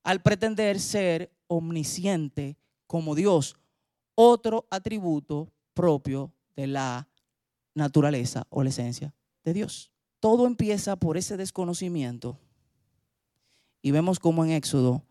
Al 0.02 0.22
pretender 0.22 0.80
ser 0.80 1.30
omnisciente 1.46 2.56
como 2.86 3.14
Dios. 3.14 3.56
Otro 4.14 4.66
atributo 4.70 5.52
propio 5.74 6.32
de 6.56 6.66
la 6.66 7.08
naturaleza 7.74 8.46
o 8.48 8.62
la 8.62 8.70
esencia 8.70 9.14
de 9.44 9.52
Dios. 9.52 9.92
Todo 10.20 10.46
empieza 10.46 10.96
por 10.96 11.16
ese 11.16 11.36
desconocimiento. 11.36 12.38
Y 13.82 13.90
vemos 13.90 14.18
cómo 14.18 14.44
en 14.44 14.52
Éxodo 14.52 15.04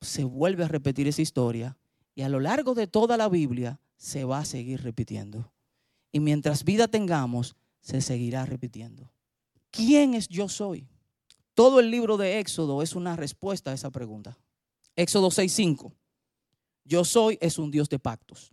se 0.00 0.24
vuelve 0.24 0.64
a 0.64 0.68
repetir 0.68 1.06
esa 1.06 1.22
historia 1.22 1.77
y 2.18 2.22
a 2.22 2.28
lo 2.28 2.40
largo 2.40 2.74
de 2.74 2.88
toda 2.88 3.16
la 3.16 3.28
Biblia 3.28 3.78
se 3.96 4.24
va 4.24 4.40
a 4.40 4.44
seguir 4.44 4.82
repitiendo. 4.82 5.52
Y 6.10 6.18
mientras 6.18 6.64
vida 6.64 6.88
tengamos, 6.88 7.54
se 7.80 8.00
seguirá 8.00 8.44
repitiendo. 8.44 9.12
¿Quién 9.70 10.14
es 10.14 10.26
yo 10.26 10.48
soy? 10.48 10.88
Todo 11.54 11.78
el 11.78 11.92
libro 11.92 12.16
de 12.16 12.40
Éxodo 12.40 12.82
es 12.82 12.96
una 12.96 13.14
respuesta 13.14 13.70
a 13.70 13.74
esa 13.74 13.92
pregunta. 13.92 14.36
Éxodo 14.96 15.30
6:5. 15.30 15.92
Yo 16.84 17.04
soy 17.04 17.38
es 17.40 17.56
un 17.56 17.70
Dios 17.70 17.88
de 17.88 18.00
pactos. 18.00 18.52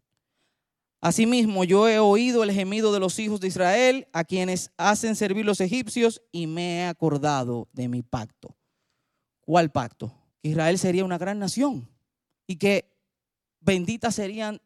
Asimismo, 1.01 1.63
yo 1.63 1.89
he 1.89 1.97
oído 1.97 2.43
el 2.43 2.51
gemido 2.51 2.93
de 2.93 2.99
los 2.99 3.17
hijos 3.17 3.39
de 3.39 3.47
Israel, 3.47 4.07
a 4.13 4.25
quienes 4.25 4.69
hacen 4.77 5.15
servir 5.15 5.43
los 5.43 5.59
egipcios, 5.59 6.21
y 6.31 6.45
me 6.45 6.81
he 6.81 6.85
acordado 6.85 7.67
de 7.73 7.87
mi 7.87 8.03
pacto. 8.03 8.55
¿Cuál 9.39 9.71
pacto? 9.71 10.13
Que 10.43 10.49
Israel 10.49 10.77
sería 10.77 11.03
una 11.03 11.17
gran 11.17 11.39
nación 11.39 11.89
y 12.45 12.57
que 12.57 12.94
benditas 13.65 14.15
serían, 14.15 14.61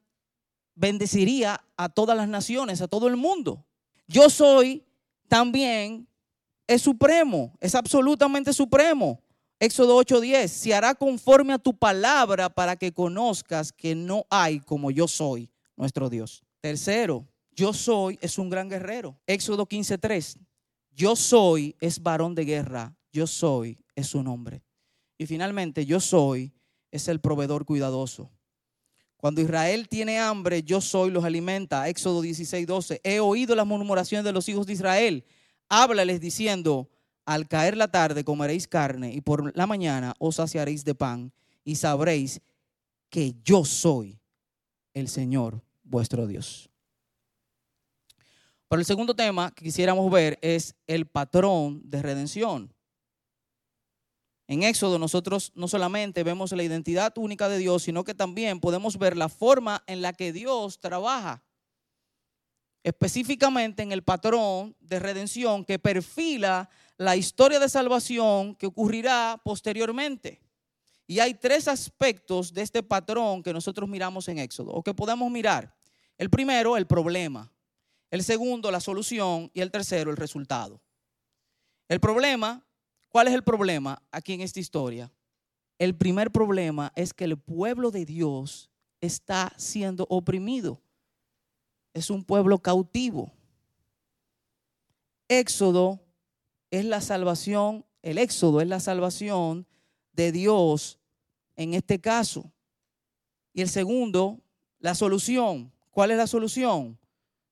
bendeciría 0.76 1.64
a 1.78 1.90
todas 1.90 2.16
las 2.16 2.28
naciones, 2.28 2.82
a 2.82 2.88
todo 2.88 3.08
el 3.08 3.16
mundo. 3.16 3.66
Yo 4.08 4.30
soy 4.30 4.84
también, 5.28 6.08
es 6.68 6.82
supremo, 6.82 7.54
es 7.60 7.76
absolutamente 7.76 8.54
supremo. 8.54 9.22
Éxodo 9.60 9.98
8:10, 9.98 10.48
se 10.48 10.74
hará 10.74 10.96
conforme 10.96 11.54
a 11.54 11.60
tu 11.60 11.78
palabra 11.78 12.50
para 12.50 12.76
que 12.76 12.94
conozcas 12.94 13.74
que 13.74 13.96
no 13.96 14.26
hay 14.30 14.60
como 14.60 14.92
yo 14.92 15.08
soy, 15.08 15.50
nuestro 15.76 16.10
Dios. 16.10 16.44
Tercero, 16.62 17.28
yo 17.52 17.74
soy 17.74 18.18
es 18.22 18.38
un 18.38 18.50
gran 18.50 18.70
guerrero. 18.70 19.20
Éxodo 19.28 19.66
15:3, 19.66 20.38
yo 20.92 21.16
soy 21.16 21.76
es 21.80 22.02
varón 22.02 22.36
de 22.36 22.46
guerra, 22.46 22.96
yo 23.12 23.28
soy 23.28 23.78
es 23.96 24.08
su 24.08 24.24
nombre. 24.24 24.64
Y 25.18 25.26
finalmente, 25.26 25.86
yo 25.86 26.00
soy 26.00 26.54
es 26.92 27.08
el 27.10 27.20
proveedor 27.20 27.66
cuidadoso. 27.66 28.32
Cuando 29.20 29.42
Israel 29.42 29.90
tiene 29.90 30.18
hambre, 30.18 30.64
yo 30.64 30.80
soy, 30.80 31.12
los 31.12 31.26
alimenta. 31.26 31.90
Éxodo 31.90 32.22
16, 32.22 32.66
12. 32.66 33.02
He 33.04 33.20
oído 33.20 33.54
las 33.54 33.68
murmuraciones 33.68 34.24
de 34.24 34.32
los 34.32 34.48
hijos 34.48 34.66
de 34.66 34.72
Israel. 34.72 35.26
Háblales 35.68 36.22
diciendo, 36.22 36.90
al 37.26 37.46
caer 37.50 37.76
la 37.76 37.90
tarde 37.90 38.24
comeréis 38.24 38.66
carne 38.66 39.14
y 39.14 39.20
por 39.20 39.56
la 39.58 39.68
mañana 39.68 40.14
os 40.20 40.38
saciaréis 40.38 40.86
de 40.86 40.96
pan 40.96 41.34
y 41.66 41.76
sabréis 41.76 42.40
que 43.10 43.36
yo 43.44 43.66
soy 43.66 44.18
el 44.94 45.10
Señor 45.10 45.62
vuestro 45.84 46.26
Dios. 46.26 46.70
Pero 48.70 48.80
el 48.80 48.86
segundo 48.86 49.14
tema 49.14 49.52
que 49.52 49.66
quisiéramos 49.66 50.10
ver 50.10 50.40
es 50.42 50.76
el 50.88 51.08
patrón 51.08 51.82
de 51.84 52.02
redención. 52.02 52.74
En 54.50 54.64
Éxodo 54.64 54.98
nosotros 54.98 55.52
no 55.54 55.68
solamente 55.68 56.24
vemos 56.24 56.52
la 56.54 56.64
identidad 56.64 57.16
única 57.20 57.48
de 57.50 57.60
Dios, 57.60 57.84
sino 57.84 58.04
que 58.04 58.16
también 58.16 58.60
podemos 58.60 58.98
ver 58.98 59.16
la 59.16 59.30
forma 59.30 59.84
en 59.86 60.02
la 60.02 60.12
que 60.12 60.34
Dios 60.34 60.80
trabaja. 60.80 61.44
específicamente 62.82 63.84
en 63.84 63.92
el 63.92 64.02
patrón 64.02 64.76
de 64.80 64.98
redención 64.98 65.66
que 65.66 65.78
perfila 65.78 66.68
la 66.98 67.16
historia 67.16 67.60
de 67.60 67.70
salvación 67.70 68.56
que 68.56 68.66
ocurrirá 68.66 69.40
posteriormente. 69.44 70.42
Y 71.06 71.20
hay 71.20 71.36
tres 71.36 71.68
aspectos 71.68 72.52
de 72.52 72.64
este 72.64 72.82
patrón 72.82 73.44
que 73.44 73.54
nosotros 73.54 73.88
miramos 73.88 74.28
en 74.30 74.40
Éxodo, 74.40 74.72
o 74.72 74.82
que 74.82 74.96
podemos 74.96 75.30
mirar. 75.30 75.76
El 76.18 76.32
primero, 76.32 76.76
el 76.76 76.88
problema. 76.88 77.52
El 78.10 78.24
segundo, 78.24 78.72
la 78.72 78.80
solución. 78.80 79.52
Y 79.54 79.62
el 79.62 79.70
tercero, 79.70 80.10
el 80.10 80.18
resultado. 80.18 80.82
El 81.88 82.00
problema, 82.00 82.66
¿cuál 83.10 83.28
es 83.28 83.34
el 83.34 83.43
problema 83.43 84.02
aquí 84.12 84.34
en 84.34 84.41
esta 84.41 84.60
historia? 84.60 85.12
El 85.78 85.95
primer 85.95 86.32
problema 86.32 86.91
es 86.95 87.13
que 87.13 87.24
el 87.24 87.38
pueblo 87.38 87.91
de 87.91 88.06
Dios 88.06 88.69
está 89.02 89.54
siendo 89.58 90.06
oprimido. 90.10 90.82
Es 91.93 92.10
un 92.10 92.24
pueblo 92.24 92.60
cautivo. 92.60 93.32
Éxodo 95.28 96.02
es 96.72 96.86
la 96.86 97.02
salvación, 97.02 97.86
el 98.02 98.17
éxodo 98.17 98.62
es 98.62 98.67
la 98.67 98.80
salvación 98.80 99.65
de 100.13 100.32
Dios 100.32 101.00
en 101.56 101.74
este 101.74 102.00
caso. 102.00 102.52
Y 103.54 103.62
el 103.62 103.69
segundo, 103.69 104.39
la 104.80 104.95
solución. 104.95 105.72
¿Cuál 105.91 106.12
es 106.12 106.17
la 106.17 106.28
solución? 106.28 106.98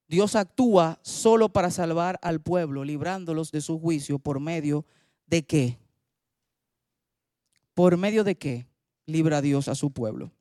Dios 0.08 0.36
actúa 0.36 1.00
solo 1.02 1.50
para 1.50 1.72
salvar 1.72 2.20
al 2.22 2.42
pueblo, 2.42 2.84
librándolos 2.84 3.52
de 3.52 3.62
su 3.62 3.80
juicio 3.80 4.20
por 4.20 4.40
medio 4.40 4.82
de 4.82 4.98
qué? 5.46 5.78
¿Por 7.74 7.98
medio 7.98 8.24
de 8.24 8.36
qué 8.38 8.68
libra 9.06 9.42
Dios 9.42 9.68
a 9.68 9.76
su 9.76 9.92
pueblo? 9.92 10.32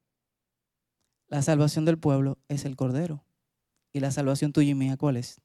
La 1.28 1.42
salvación 1.42 1.84
del 1.84 1.98
pueblo 1.98 2.38
es 2.48 2.64
el 2.64 2.76
Cordero. 2.76 3.24
¿Y 3.92 4.00
la 4.00 4.10
salvación 4.10 4.52
tuya 4.52 4.70
y 4.70 4.74
mía 4.74 4.96
cuál 4.96 5.16
es? 5.16 5.40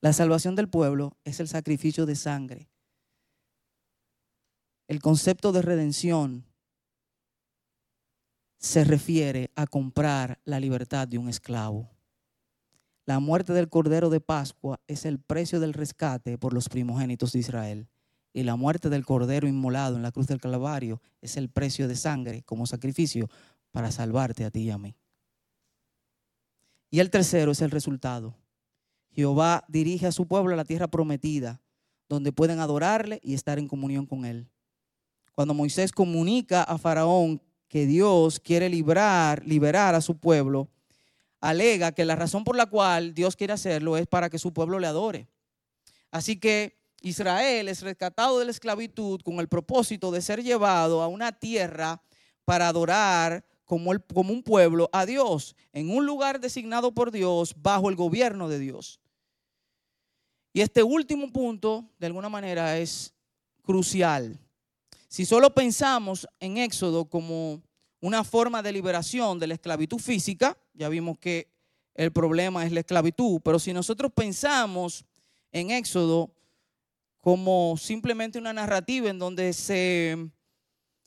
La 0.00 0.12
salvación 0.12 0.54
del 0.54 0.68
pueblo 0.68 1.16
es 1.24 1.40
el 1.40 1.48
sacrificio 1.48 2.06
de 2.06 2.16
sangre. 2.16 2.70
El 4.88 5.00
concepto 5.00 5.52
de 5.52 5.62
redención 5.62 6.46
se 8.58 8.84
refiere 8.84 9.50
a 9.56 9.66
comprar 9.66 10.40
la 10.44 10.60
libertad 10.60 11.08
de 11.08 11.18
un 11.18 11.28
esclavo. 11.28 11.95
La 13.06 13.20
muerte 13.20 13.52
del 13.52 13.68
Cordero 13.68 14.10
de 14.10 14.20
Pascua 14.20 14.80
es 14.88 15.04
el 15.04 15.20
precio 15.20 15.60
del 15.60 15.74
rescate 15.74 16.38
por 16.38 16.52
los 16.52 16.68
primogénitos 16.68 17.30
de 17.30 17.38
Israel. 17.38 17.88
Y 18.32 18.42
la 18.42 18.56
muerte 18.56 18.90
del 18.90 19.06
Cordero 19.06 19.46
inmolado 19.46 19.94
en 19.94 20.02
la 20.02 20.10
cruz 20.10 20.26
del 20.26 20.40
Calvario 20.40 21.00
es 21.22 21.36
el 21.36 21.48
precio 21.48 21.86
de 21.86 21.94
sangre 21.94 22.42
como 22.42 22.66
sacrificio 22.66 23.30
para 23.70 23.92
salvarte 23.92 24.44
a 24.44 24.50
ti 24.50 24.62
y 24.62 24.70
a 24.70 24.78
mí. 24.78 24.96
Y 26.90 26.98
el 26.98 27.10
tercero 27.10 27.52
es 27.52 27.62
el 27.62 27.70
resultado. 27.70 28.34
Jehová 29.12 29.64
dirige 29.68 30.08
a 30.08 30.12
su 30.12 30.26
pueblo 30.26 30.54
a 30.54 30.56
la 30.56 30.64
tierra 30.64 30.88
prometida, 30.88 31.62
donde 32.08 32.32
pueden 32.32 32.58
adorarle 32.58 33.20
y 33.22 33.34
estar 33.34 33.60
en 33.60 33.68
comunión 33.68 34.06
con 34.06 34.24
él. 34.24 34.50
Cuando 35.32 35.54
Moisés 35.54 35.92
comunica 35.92 36.64
a 36.64 36.76
Faraón 36.76 37.40
que 37.68 37.86
Dios 37.86 38.40
quiere 38.40 38.68
librar, 38.68 39.46
liberar 39.46 39.94
a 39.94 40.00
su 40.00 40.18
pueblo, 40.18 40.68
alega 41.40 41.92
que 41.92 42.04
la 42.04 42.16
razón 42.16 42.44
por 42.44 42.56
la 42.56 42.66
cual 42.66 43.14
Dios 43.14 43.36
quiere 43.36 43.52
hacerlo 43.52 43.96
es 43.96 44.06
para 44.06 44.30
que 44.30 44.38
su 44.38 44.52
pueblo 44.52 44.78
le 44.78 44.86
adore. 44.86 45.28
Así 46.10 46.38
que 46.38 46.78
Israel 47.02 47.68
es 47.68 47.82
rescatado 47.82 48.38
de 48.38 48.46
la 48.46 48.50
esclavitud 48.50 49.20
con 49.20 49.38
el 49.38 49.48
propósito 49.48 50.10
de 50.10 50.22
ser 50.22 50.42
llevado 50.42 51.02
a 51.02 51.08
una 51.08 51.32
tierra 51.32 52.02
para 52.44 52.68
adorar 52.68 53.44
como, 53.64 53.90
un 53.90 54.42
pueblo 54.42 54.88
a 54.92 55.04
Dios, 55.04 55.56
en 55.72 55.90
un 55.90 56.06
lugar 56.06 56.40
designado 56.40 56.92
por 56.92 57.10
Dios, 57.10 57.54
bajo 57.56 57.90
el 57.90 57.96
gobierno 57.96 58.48
de 58.48 58.58
Dios. 58.58 59.00
Y 60.52 60.62
este 60.62 60.82
último 60.82 61.32
punto, 61.32 61.90
de 61.98 62.06
alguna 62.06 62.28
manera, 62.28 62.78
es 62.78 63.12
crucial. 63.62 64.38
Si 65.08 65.26
solo 65.26 65.52
pensamos 65.52 66.26
en 66.40 66.56
Éxodo 66.56 67.04
como 67.06 67.62
una 68.00 68.24
forma 68.24 68.62
de 68.62 68.72
liberación 68.72 69.38
de 69.38 69.46
la 69.46 69.54
esclavitud 69.54 69.98
física, 69.98 70.56
ya 70.74 70.88
vimos 70.88 71.18
que 71.18 71.48
el 71.94 72.12
problema 72.12 72.64
es 72.66 72.72
la 72.72 72.80
esclavitud, 72.80 73.40
pero 73.42 73.58
si 73.58 73.72
nosotros 73.72 74.12
pensamos 74.12 75.04
en 75.50 75.70
Éxodo 75.70 76.30
como 77.18 77.76
simplemente 77.76 78.38
una 78.38 78.52
narrativa 78.52 79.08
en 79.08 79.18
donde 79.18 79.52
se, 79.52 80.30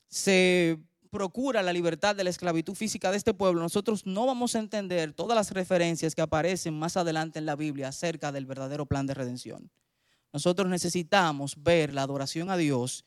se 0.07 0.79
procura 1.09 1.63
la 1.63 1.73
libertad 1.73 2.15
de 2.15 2.23
la 2.23 2.29
esclavitud 2.29 2.75
física 2.75 3.11
de 3.11 3.17
este 3.17 3.33
pueblo, 3.33 3.61
nosotros 3.61 4.05
no 4.05 4.25
vamos 4.25 4.55
a 4.55 4.59
entender 4.59 5.13
todas 5.13 5.35
las 5.35 5.51
referencias 5.51 6.15
que 6.15 6.21
aparecen 6.21 6.77
más 6.77 6.97
adelante 6.97 7.39
en 7.39 7.45
la 7.45 7.55
Biblia 7.55 7.89
acerca 7.89 8.31
del 8.31 8.45
verdadero 8.45 8.85
plan 8.85 9.05
de 9.05 9.13
redención. 9.13 9.71
Nosotros 10.33 10.69
necesitamos 10.69 11.55
ver 11.63 11.93
la 11.93 12.03
adoración 12.03 12.49
a 12.49 12.57
Dios 12.57 13.05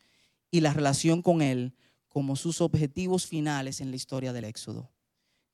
y 0.50 0.60
la 0.60 0.72
relación 0.72 1.22
con 1.22 1.42
Él 1.42 1.74
como 2.12 2.36
sus 2.36 2.60
objetivos 2.60 3.26
finales 3.26 3.80
en 3.80 3.88
la 3.88 3.96
historia 3.96 4.34
del 4.34 4.44
Éxodo. 4.44 4.90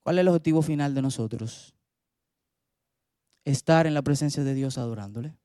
¿Cuál 0.03 0.19
es 0.19 0.23
el 0.23 0.29
objetivo 0.29 0.61
final 0.61 0.93
de 0.93 1.03
nosotros? 1.03 1.73
Estar 3.45 3.87
en 3.87 3.95
la 3.95 4.03
presencia 4.03 4.43
de 4.43 4.55
Dios 4.55 4.77
adorándole 4.77 5.37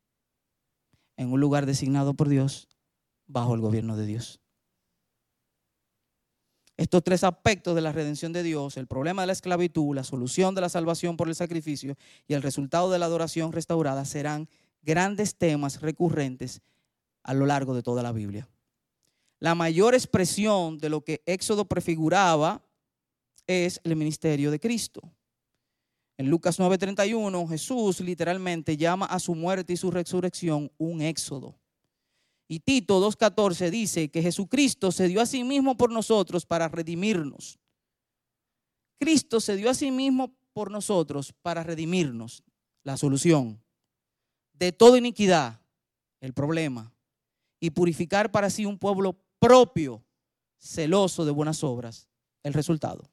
en 1.16 1.32
un 1.32 1.40
lugar 1.40 1.68
designado 1.68 2.16
por 2.16 2.30
Dios 2.30 2.68
bajo 3.28 3.54
el 3.54 3.62
gobierno 3.62 3.96
de 3.96 4.08
Dios. 4.08 4.42
Estos 6.78 7.04
tres 7.04 7.24
aspectos 7.24 7.76
de 7.76 7.82
la 7.82 7.92
redención 7.92 8.34
de 8.34 8.42
Dios, 8.42 8.78
el 8.78 8.88
problema 8.88 9.22
de 9.22 9.28
la 9.28 9.34
esclavitud, 9.34 9.96
la 9.96 10.04
solución 10.04 10.56
de 10.56 10.62
la 10.62 10.70
salvación 10.70 11.16
por 11.16 11.30
el 11.30 11.36
sacrificio 11.36 11.96
y 12.28 12.34
el 12.34 12.42
resultado 12.42 12.90
de 12.90 12.98
la 12.98 13.06
adoración 13.06 13.52
restaurada 13.52 14.04
serán 14.06 14.50
grandes 14.82 15.36
temas 15.36 15.80
recurrentes 15.82 16.62
a 17.22 17.36
lo 17.36 17.46
largo 17.46 17.76
de 17.76 17.84
toda 17.84 18.02
la 18.02 18.12
Biblia. 18.12 18.50
La 19.44 19.56
mayor 19.56 19.94
expresión 19.94 20.78
de 20.78 20.88
lo 20.88 21.04
que 21.04 21.22
Éxodo 21.26 21.66
prefiguraba 21.66 22.66
es 23.46 23.82
el 23.84 23.98
ministerio 23.98 24.50
de 24.52 24.58
Cristo. 24.58 25.02
En 26.18 26.30
Lucas 26.30 26.58
9:31, 26.60 27.46
Jesús 27.50 28.00
literalmente 28.00 28.78
llama 28.78 29.06
a 29.06 29.20
su 29.20 29.36
muerte 29.36 29.74
y 29.74 29.76
su 29.76 29.92
resurrección 29.92 30.72
un 30.78 31.02
éxodo. 31.02 31.60
Y 32.48 32.62
Tito 32.62 33.02
2:14 33.02 33.70
dice 33.70 34.10
que 34.10 34.22
Jesucristo 34.22 34.94
se 34.94 35.10
dio 35.10 35.20
a 35.20 35.26
sí 35.26 35.44
mismo 35.44 35.76
por 35.76 35.92
nosotros 35.92 36.46
para 36.46 36.70
redimirnos. 36.70 37.60
Cristo 38.98 39.42
se 39.42 39.58
dio 39.58 39.70
a 39.70 39.74
sí 39.74 39.92
mismo 39.92 40.34
por 40.54 40.72
nosotros 40.72 41.34
para 41.42 41.64
redimirnos. 41.64 42.46
La 42.86 42.96
solución 42.96 43.62
de 44.54 44.72
toda 44.72 44.98
iniquidad, 44.98 45.60
el 46.22 46.34
problema, 46.34 46.94
y 47.60 47.72
purificar 47.72 48.32
para 48.32 48.50
sí 48.50 48.66
un 48.66 48.78
pueblo 48.78 49.18
propio, 49.44 50.02
celoso 50.58 51.26
de 51.26 51.32
buenas 51.32 51.66
obras, 51.66 52.08
el 52.44 52.54
resultado. 52.54 53.04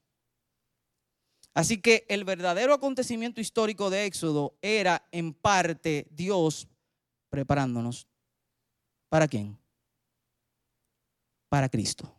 Así 1.54 1.80
que 1.80 2.06
el 2.08 2.22
verdadero 2.22 2.72
acontecimiento 2.72 3.40
histórico 3.40 3.90
de 3.90 4.06
Éxodo 4.06 4.54
era 4.62 5.04
en 5.10 5.34
parte 5.34 6.06
Dios 6.12 6.68
preparándonos. 7.30 8.06
¿Para 9.08 9.26
quién? 9.26 9.58
Para 11.48 11.68
Cristo. 11.68 12.14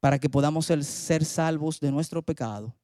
Para 0.00 0.18
que 0.18 0.30
podamos 0.30 0.64
ser, 0.64 1.24
salvos 1.26 1.78
de 1.78 1.92
nuestro 1.92 2.22
pecado. 2.22 2.74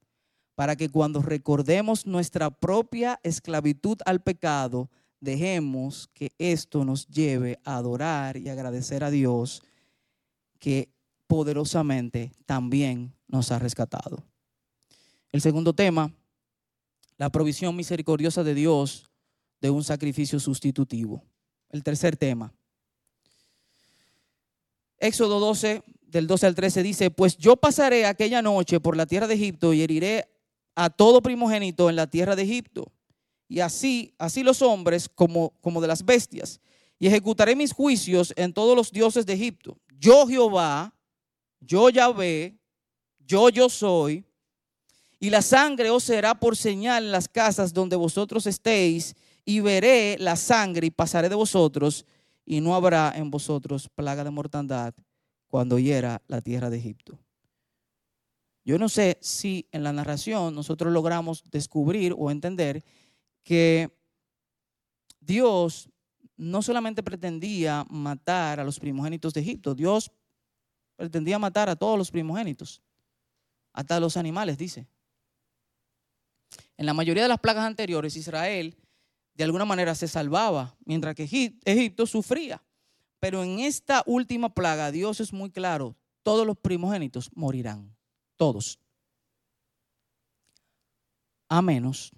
Para 0.53 0.75
que 0.75 0.89
cuando 0.89 1.23
recordemos 1.23 2.05
nuestra 2.05 2.51
propia 2.51 3.19
esclavitud 3.23 3.97
al 4.05 4.21
pecado, 4.21 4.87
dejemos 5.19 6.07
que 6.13 6.31
esto 6.37 6.85
nos 6.85 7.07
lleve 7.07 7.59
a 7.65 7.77
adorar 7.77 8.37
y 8.37 8.49
agradecer 8.49 9.03
a 9.03 9.09
Dios 9.09 9.63
que 10.59 10.89
poderosamente 11.27 12.31
también 12.45 13.13
nos 13.27 13.51
ha 13.51 13.59
rescatado. 13.59 14.23
El 15.31 15.41
segundo 15.41 15.73
tema, 15.73 16.11
la 17.17 17.29
provisión 17.29 17.75
misericordiosa 17.75 18.43
de 18.43 18.53
Dios 18.53 19.09
de 19.61 19.69
un 19.69 19.83
sacrificio 19.83 20.39
sustitutivo. 20.39 21.23
El 21.69 21.83
tercer 21.83 22.17
tema. 22.17 22.53
Éxodo 24.97 25.39
12, 25.39 25.83
del 26.01 26.27
12 26.27 26.47
al 26.47 26.55
13 26.55 26.83
dice, 26.83 27.11
pues 27.11 27.37
yo 27.37 27.55
pasaré 27.55 28.05
aquella 28.05 28.41
noche 28.41 28.79
por 28.79 28.97
la 28.97 29.05
tierra 29.05 29.27
de 29.27 29.35
Egipto 29.35 29.73
y 29.73 29.81
heriré 29.81 30.27
a 30.75 30.89
todo 30.89 31.21
primogénito 31.21 31.89
en 31.89 31.95
la 31.95 32.07
tierra 32.07 32.35
de 32.35 32.43
Egipto. 32.43 32.91
Y 33.47 33.61
así, 33.61 34.13
así 34.17 34.43
los 34.43 34.61
hombres 34.61 35.09
como, 35.09 35.51
como 35.61 35.81
de 35.81 35.87
las 35.87 36.05
bestias. 36.05 36.59
Y 36.99 37.07
ejecutaré 37.07 37.55
mis 37.55 37.73
juicios 37.73 38.33
en 38.35 38.53
todos 38.53 38.75
los 38.75 38.91
dioses 38.91 39.25
de 39.25 39.33
Egipto. 39.33 39.77
Yo 39.97 40.27
Jehová, 40.27 40.93
yo 41.61 41.89
Yahvé, 41.89 42.59
yo 43.19 43.49
yo 43.49 43.69
soy, 43.69 44.25
y 45.19 45.29
la 45.29 45.41
sangre 45.41 45.89
os 45.89 46.03
será 46.03 46.35
por 46.35 46.55
señal 46.55 47.05
en 47.05 47.11
las 47.11 47.27
casas 47.27 47.73
donde 47.73 47.95
vosotros 47.95 48.45
estéis, 48.45 49.15
y 49.45 49.61
veré 49.61 50.17
la 50.19 50.35
sangre 50.35 50.87
y 50.87 50.91
pasaré 50.91 51.29
de 51.29 51.35
vosotros, 51.35 52.05
y 52.45 52.61
no 52.61 52.75
habrá 52.75 53.13
en 53.15 53.31
vosotros 53.31 53.89
plaga 53.95 54.23
de 54.23 54.31
mortandad 54.31 54.93
cuando 55.47 55.79
hiera 55.79 56.21
la 56.27 56.41
tierra 56.41 56.69
de 56.69 56.77
Egipto. 56.77 57.19
Yo 58.63 58.77
no 58.77 58.89
sé 58.89 59.17
si 59.21 59.67
en 59.71 59.83
la 59.83 59.93
narración 59.93 60.53
nosotros 60.53 60.93
logramos 60.93 61.43
descubrir 61.49 62.13
o 62.17 62.29
entender 62.29 62.83
que 63.43 63.89
Dios 65.19 65.89
no 66.39 66.61
solamente 66.61 67.03
pretendía 67.03 67.85
matar 67.89 68.61
a 68.61 68.63
los 68.63 68.79
primogénitos 68.79 69.33
de 69.33 69.41
Egipto, 69.41 69.75
Dios 69.75 70.09
pretendía 70.95 71.37
matar 71.37 71.69
a 71.69 71.75
todos 71.75 71.97
los 71.97 72.11
primogénitos, 72.11 72.81
hasta 73.73 73.99
los 73.99 74.15
animales, 74.15 74.57
dice. 74.57 74.87
En 76.77 76.85
la 76.85 76.93
mayoría 76.93 77.23
de 77.23 77.29
las 77.29 77.41
plagas 77.41 77.65
anteriores, 77.65 78.15
Israel 78.15 78.77
de 79.33 79.43
alguna 79.43 79.65
manera 79.65 79.93
se 79.95 80.07
salvaba, 80.07 80.77
mientras 80.85 81.13
que 81.13 81.23
Egipto 81.65 82.05
sufría. 82.05 82.63
Pero 83.19 83.43
en 83.43 83.59
esta 83.59 84.01
última 84.05 84.53
plaga, 84.53 84.91
Dios 84.91 85.19
es 85.19 85.33
muy 85.33 85.51
claro, 85.51 85.97
todos 86.23 86.47
los 86.47 86.57
primogénitos 86.57 87.29
morirán, 87.35 87.93
todos. 88.37 88.79
A 91.49 91.61
menos 91.61 92.13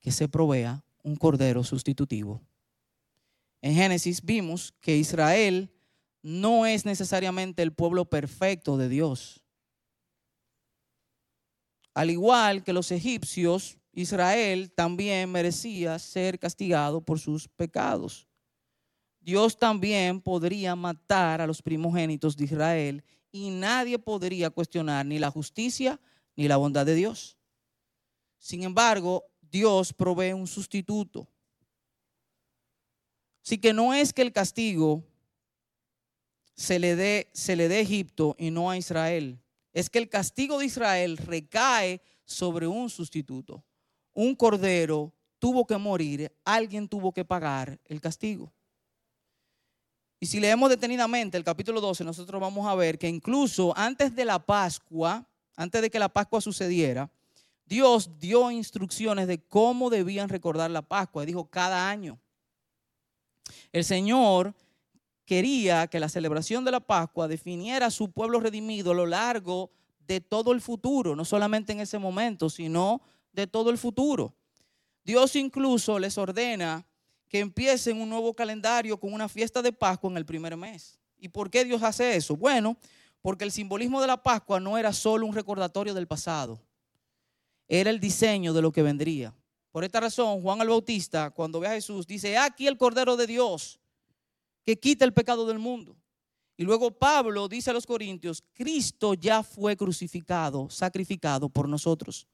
que 0.00 0.12
se 0.12 0.28
provea 0.28 0.84
un 1.02 1.16
cordero 1.16 1.64
sustitutivo. 1.64 2.47
En 3.60 3.74
Génesis 3.74 4.22
vimos 4.22 4.72
que 4.80 4.96
Israel 4.96 5.72
no 6.22 6.66
es 6.66 6.84
necesariamente 6.84 7.62
el 7.62 7.72
pueblo 7.72 8.04
perfecto 8.04 8.76
de 8.76 8.88
Dios. 8.88 9.44
Al 11.94 12.10
igual 12.10 12.62
que 12.62 12.72
los 12.72 12.92
egipcios, 12.92 13.78
Israel 13.92 14.70
también 14.70 15.32
merecía 15.32 15.98
ser 15.98 16.38
castigado 16.38 17.00
por 17.00 17.18
sus 17.18 17.48
pecados. 17.48 18.28
Dios 19.20 19.58
también 19.58 20.20
podría 20.20 20.76
matar 20.76 21.40
a 21.40 21.46
los 21.46 21.60
primogénitos 21.60 22.36
de 22.36 22.44
Israel 22.44 23.04
y 23.32 23.50
nadie 23.50 23.98
podría 23.98 24.50
cuestionar 24.50 25.04
ni 25.04 25.18
la 25.18 25.30
justicia 25.30 26.00
ni 26.36 26.46
la 26.46 26.56
bondad 26.56 26.86
de 26.86 26.94
Dios. 26.94 27.36
Sin 28.38 28.62
embargo, 28.62 29.24
Dios 29.40 29.92
provee 29.92 30.32
un 30.32 30.46
sustituto. 30.46 31.28
Así 33.48 33.56
que 33.56 33.72
no 33.72 33.94
es 33.94 34.12
que 34.12 34.20
el 34.20 34.30
castigo 34.30 35.02
se 36.54 36.78
le 36.78 36.96
dé, 36.96 37.30
se 37.32 37.56
le 37.56 37.66
dé 37.68 37.80
Egipto 37.80 38.36
y 38.38 38.50
no 38.50 38.68
a 38.68 38.76
Israel. 38.76 39.40
Es 39.72 39.88
que 39.88 39.98
el 39.98 40.10
castigo 40.10 40.58
de 40.58 40.66
Israel 40.66 41.16
recae 41.16 42.02
sobre 42.26 42.66
un 42.66 42.90
sustituto. 42.90 43.64
Un 44.12 44.34
cordero 44.34 45.14
tuvo 45.38 45.66
que 45.66 45.78
morir, 45.78 46.30
alguien 46.44 46.86
tuvo 46.86 47.10
que 47.10 47.24
pagar 47.24 47.80
el 47.86 48.02
castigo. 48.02 48.52
Y 50.20 50.26
si 50.26 50.40
leemos 50.40 50.68
detenidamente 50.68 51.38
el 51.38 51.44
capítulo 51.44 51.80
12, 51.80 52.04
nosotros 52.04 52.38
vamos 52.38 52.66
a 52.66 52.74
ver 52.74 52.98
que 52.98 53.08
incluso 53.08 53.72
antes 53.78 54.14
de 54.14 54.26
la 54.26 54.44
Pascua, 54.44 55.26
antes 55.56 55.80
de 55.80 55.88
que 55.88 55.98
la 55.98 56.10
Pascua 56.10 56.42
sucediera, 56.42 57.10
Dios 57.64 58.10
dio 58.18 58.50
instrucciones 58.50 59.26
de 59.26 59.38
cómo 59.38 59.88
debían 59.88 60.28
recordar 60.28 60.70
la 60.70 60.82
Pascua. 60.82 61.24
Dijo 61.24 61.48
cada 61.48 61.88
año. 61.88 62.20
El 63.72 63.84
Señor 63.84 64.54
quería 65.24 65.86
que 65.88 66.00
la 66.00 66.08
celebración 66.08 66.64
de 66.64 66.70
la 66.70 66.80
Pascua 66.80 67.28
definiera 67.28 67.86
a 67.86 67.90
su 67.90 68.10
pueblo 68.10 68.40
redimido 68.40 68.92
a 68.92 68.94
lo 68.94 69.06
largo 69.06 69.70
de 70.06 70.20
todo 70.20 70.52
el 70.52 70.60
futuro, 70.60 71.14
no 71.14 71.24
solamente 71.24 71.72
en 71.72 71.80
ese 71.80 71.98
momento, 71.98 72.48
sino 72.48 73.02
de 73.32 73.46
todo 73.46 73.70
el 73.70 73.78
futuro. 73.78 74.34
Dios 75.04 75.36
incluso 75.36 75.98
les 75.98 76.16
ordena 76.18 76.86
que 77.28 77.40
empiecen 77.40 78.00
un 78.00 78.08
nuevo 78.08 78.34
calendario 78.34 78.98
con 78.98 79.12
una 79.12 79.28
fiesta 79.28 79.60
de 79.60 79.72
Pascua 79.72 80.10
en 80.10 80.16
el 80.16 80.24
primer 80.24 80.56
mes. 80.56 80.98
¿Y 81.18 81.28
por 81.28 81.50
qué 81.50 81.64
Dios 81.64 81.82
hace 81.82 82.16
eso? 82.16 82.36
Bueno, 82.36 82.76
porque 83.20 83.44
el 83.44 83.52
simbolismo 83.52 84.00
de 84.00 84.06
la 84.06 84.22
Pascua 84.22 84.60
no 84.60 84.78
era 84.78 84.92
solo 84.92 85.26
un 85.26 85.34
recordatorio 85.34 85.92
del 85.92 86.06
pasado, 86.06 86.60
era 87.68 87.90
el 87.90 88.00
diseño 88.00 88.54
de 88.54 88.62
lo 88.62 88.72
que 88.72 88.82
vendría. 88.82 89.34
Por 89.78 89.84
esta 89.84 90.00
razón, 90.00 90.42
Juan 90.42 90.60
el 90.60 90.70
Bautista, 90.70 91.30
cuando 91.30 91.60
ve 91.60 91.68
a 91.68 91.70
Jesús, 91.70 92.04
dice, 92.04 92.36
aquí 92.36 92.66
el 92.66 92.76
Cordero 92.76 93.16
de 93.16 93.28
Dios 93.28 93.78
que 94.64 94.76
quita 94.76 95.04
el 95.04 95.14
pecado 95.14 95.46
del 95.46 95.60
mundo. 95.60 95.96
Y 96.56 96.64
luego 96.64 96.90
Pablo 96.90 97.46
dice 97.46 97.70
a 97.70 97.72
los 97.72 97.86
Corintios, 97.86 98.42
Cristo 98.54 99.14
ya 99.14 99.44
fue 99.44 99.76
crucificado, 99.76 100.68
sacrificado 100.68 101.48
por 101.48 101.68
nosotros. 101.68 102.26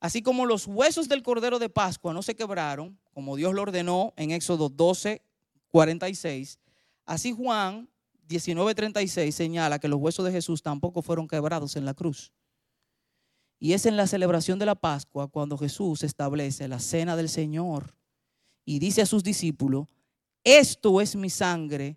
Así 0.00 0.22
como 0.22 0.46
los 0.46 0.66
huesos 0.66 1.06
del 1.06 1.22
Cordero 1.22 1.58
de 1.58 1.68
Pascua 1.68 2.14
no 2.14 2.22
se 2.22 2.34
quebraron, 2.34 2.98
como 3.12 3.36
Dios 3.36 3.52
lo 3.52 3.60
ordenó 3.60 4.14
en 4.16 4.30
Éxodo 4.30 4.70
12, 4.70 5.20
46, 5.68 6.58
así 7.04 7.32
Juan 7.32 7.90
19:36 8.26 9.32
señala 9.32 9.78
que 9.78 9.88
los 9.88 10.00
huesos 10.00 10.24
de 10.24 10.32
Jesús 10.32 10.62
tampoco 10.62 11.02
fueron 11.02 11.28
quebrados 11.28 11.76
en 11.76 11.84
la 11.84 11.92
cruz. 11.92 12.32
Y 13.64 13.72
es 13.72 13.86
en 13.86 13.96
la 13.96 14.06
celebración 14.06 14.58
de 14.58 14.66
la 14.66 14.74
Pascua 14.74 15.28
cuando 15.28 15.56
Jesús 15.56 16.02
establece 16.02 16.68
la 16.68 16.78
cena 16.78 17.16
del 17.16 17.30
Señor 17.30 17.96
y 18.66 18.78
dice 18.78 19.00
a 19.00 19.06
sus 19.06 19.24
discípulos, 19.24 19.86
esto 20.44 21.00
es 21.00 21.16
mi 21.16 21.30
sangre 21.30 21.96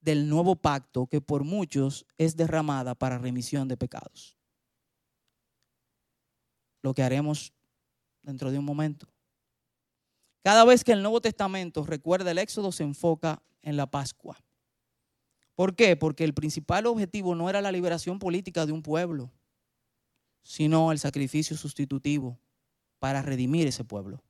del 0.00 0.28
nuevo 0.28 0.56
pacto 0.56 1.06
que 1.06 1.20
por 1.20 1.44
muchos 1.44 2.04
es 2.16 2.34
derramada 2.34 2.96
para 2.96 3.16
remisión 3.16 3.68
de 3.68 3.76
pecados. 3.76 4.36
Lo 6.82 6.92
que 6.94 7.04
haremos 7.04 7.52
dentro 8.22 8.50
de 8.50 8.58
un 8.58 8.64
momento. 8.64 9.06
Cada 10.42 10.64
vez 10.64 10.82
que 10.82 10.90
el 10.90 11.02
Nuevo 11.02 11.20
Testamento 11.20 11.86
recuerda 11.86 12.32
el 12.32 12.38
Éxodo 12.38 12.72
se 12.72 12.82
enfoca 12.82 13.40
en 13.62 13.76
la 13.76 13.88
Pascua. 13.88 14.36
¿Por 15.54 15.76
qué? 15.76 15.94
Porque 15.94 16.24
el 16.24 16.34
principal 16.34 16.86
objetivo 16.86 17.36
no 17.36 17.48
era 17.48 17.62
la 17.62 17.70
liberación 17.70 18.18
política 18.18 18.66
de 18.66 18.72
un 18.72 18.82
pueblo, 18.82 19.30
sino 20.48 20.92
el 20.92 20.98
sacrificio 20.98 21.58
sustitutivo 21.58 22.40
para 22.98 23.20
redimir 23.20 23.68
ese 23.68 23.84
pueblo. 23.84 24.24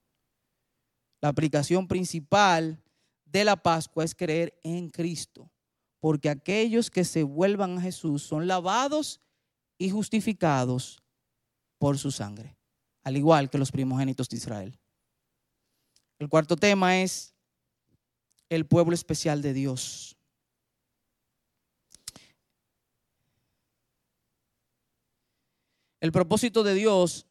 La 1.20 1.28
aplicación 1.28 1.86
principal 1.86 2.82
de 3.24 3.44
la 3.44 3.54
Pascua 3.54 4.02
es 4.04 4.16
creer 4.16 4.58
en 4.64 4.90
Cristo, 4.90 5.48
porque 6.00 6.28
aquellos 6.28 6.90
que 6.90 7.04
se 7.04 7.22
vuelvan 7.22 7.78
a 7.78 7.82
Jesús 7.82 8.24
son 8.24 8.48
lavados 8.48 9.20
y 9.78 9.90
justificados 9.90 11.00
por 11.78 11.98
su 11.98 12.10
sangre, 12.10 12.56
al 13.04 13.16
igual 13.16 13.48
que 13.48 13.58
los 13.58 13.70
primogénitos 13.70 14.28
de 14.28 14.38
Israel. 14.38 14.80
El 16.18 16.28
cuarto 16.28 16.56
tema 16.56 17.00
es 17.00 17.32
el 18.48 18.66
pueblo 18.66 18.92
especial 18.92 19.40
de 19.40 19.52
Dios. 19.52 20.17
El 26.00 26.12
propósito 26.12 26.62
de 26.62 26.74
Dios 26.74 27.26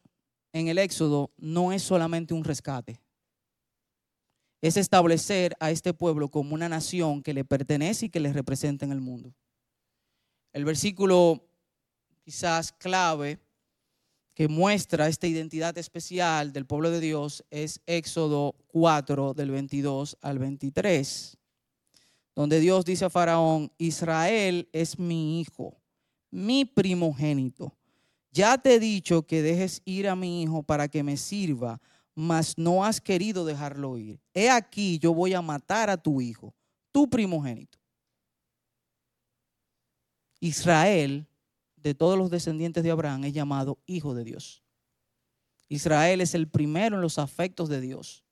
en 0.52 0.68
el 0.68 0.78
Éxodo 0.78 1.32
no 1.36 1.72
es 1.72 1.82
solamente 1.82 2.34
un 2.34 2.44
rescate 2.44 3.00
es 4.60 4.76
establecer 4.76 5.56
a 5.60 5.70
este 5.70 5.94
pueblo 5.94 6.30
como 6.30 6.54
una 6.54 6.68
nación 6.68 7.22
que 7.22 7.34
le 7.34 7.44
pertenece 7.44 8.06
y 8.06 8.08
que 8.10 8.20
le 8.20 8.32
representa 8.32 8.84
en 8.84 8.92
el 8.92 9.00
mundo. 9.00 9.32
El 10.52 10.64
versículo 10.64 11.44
quizás 12.24 12.72
clave 12.72 13.38
que 14.34 14.48
muestra 14.48 15.08
esta 15.08 15.26
identidad 15.26 15.76
especial 15.78 16.52
del 16.52 16.66
pueblo 16.66 16.90
de 16.90 17.00
Dios 17.00 17.44
es 17.50 17.80
Éxodo 17.86 18.54
4 18.68 19.34
del 19.34 19.50
22 19.50 20.16
al 20.20 20.38
23, 20.38 21.36
donde 22.34 22.60
Dios 22.60 22.84
dice 22.84 23.04
a 23.04 23.10
Faraón, 23.10 23.72
Israel 23.78 24.68
es 24.72 24.98
mi 24.98 25.40
hijo, 25.40 25.76
mi 26.30 26.64
primogénito. 26.64 27.77
Ya 28.38 28.56
te 28.56 28.74
he 28.74 28.78
dicho 28.78 29.26
que 29.26 29.42
dejes 29.42 29.82
ir 29.84 30.08
a 30.08 30.14
mi 30.14 30.42
hijo 30.42 30.62
para 30.62 30.86
que 30.86 31.02
me 31.02 31.16
sirva 31.16 31.80
mas 32.20 32.58
no 32.58 32.84
has 32.84 33.00
querido 33.00 33.44
dejarlo 33.44 33.96
ir. 33.96 34.20
He 34.34 34.50
aquí, 34.50 34.98
yo 34.98 35.14
voy 35.14 35.34
a 35.34 35.40
matar 35.40 35.88
a 35.88 35.96
tu 35.96 36.20
hijo, 36.20 36.52
tu 36.90 37.08
primogénito. 37.08 37.78
Israel, 40.40 41.28
de 41.76 41.94
todos 41.94 42.18
los 42.18 42.28
descendientes 42.28 42.82
de 42.82 42.90
Abraham, 42.90 43.22
es 43.22 43.32
llamado 43.32 43.78
hijo 43.86 44.14
de 44.14 44.24
Dios. 44.24 44.64
Israel 45.68 46.20
es 46.20 46.34
el 46.34 46.48
primero 46.48 46.96
en 46.96 47.02
los 47.02 47.20
afectos 47.20 47.68
de 47.68 47.80
Dios. 47.80 48.24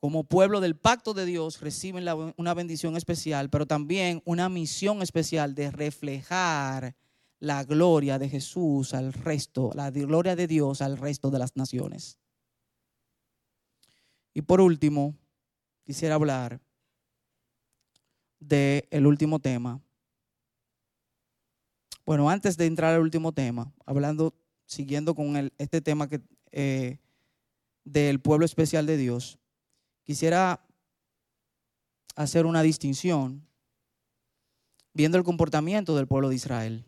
Como 0.00 0.24
pueblo 0.24 0.60
del 0.60 0.74
pacto 0.74 1.12
de 1.12 1.26
Dios 1.26 1.60
reciben 1.60 2.06
una 2.38 2.54
bendición 2.54 2.96
especial, 2.96 3.50
pero 3.50 3.66
también 3.66 4.22
una 4.24 4.48
misión 4.48 5.02
especial 5.02 5.54
de 5.54 5.70
reflejar 5.70 6.96
la 7.42 7.64
gloria 7.64 8.20
de 8.20 8.28
Jesús 8.28 8.94
al 8.94 9.12
resto, 9.12 9.72
la 9.74 9.90
gloria 9.90 10.36
de 10.36 10.46
Dios 10.46 10.80
al 10.80 10.96
resto 10.96 11.28
de 11.28 11.40
las 11.40 11.56
naciones. 11.56 12.20
Y 14.32 14.42
por 14.42 14.60
último, 14.60 15.16
quisiera 15.84 16.14
hablar 16.14 16.60
del 18.38 18.86
el 18.92 19.06
último 19.08 19.40
tema. 19.40 19.82
Bueno, 22.06 22.30
antes 22.30 22.56
de 22.56 22.66
entrar 22.66 22.94
al 22.94 23.00
último 23.00 23.32
tema, 23.32 23.74
hablando, 23.86 24.36
siguiendo 24.64 25.16
con 25.16 25.36
el, 25.36 25.52
este 25.58 25.80
tema 25.80 26.08
que, 26.08 26.20
eh, 26.52 27.00
del 27.82 28.20
pueblo 28.20 28.46
especial 28.46 28.86
de 28.86 28.96
Dios, 28.96 29.40
quisiera 30.04 30.64
hacer 32.14 32.46
una 32.46 32.62
distinción 32.62 33.44
viendo 34.94 35.18
el 35.18 35.24
comportamiento 35.24 35.96
del 35.96 36.06
pueblo 36.06 36.28
de 36.28 36.36
Israel. 36.36 36.86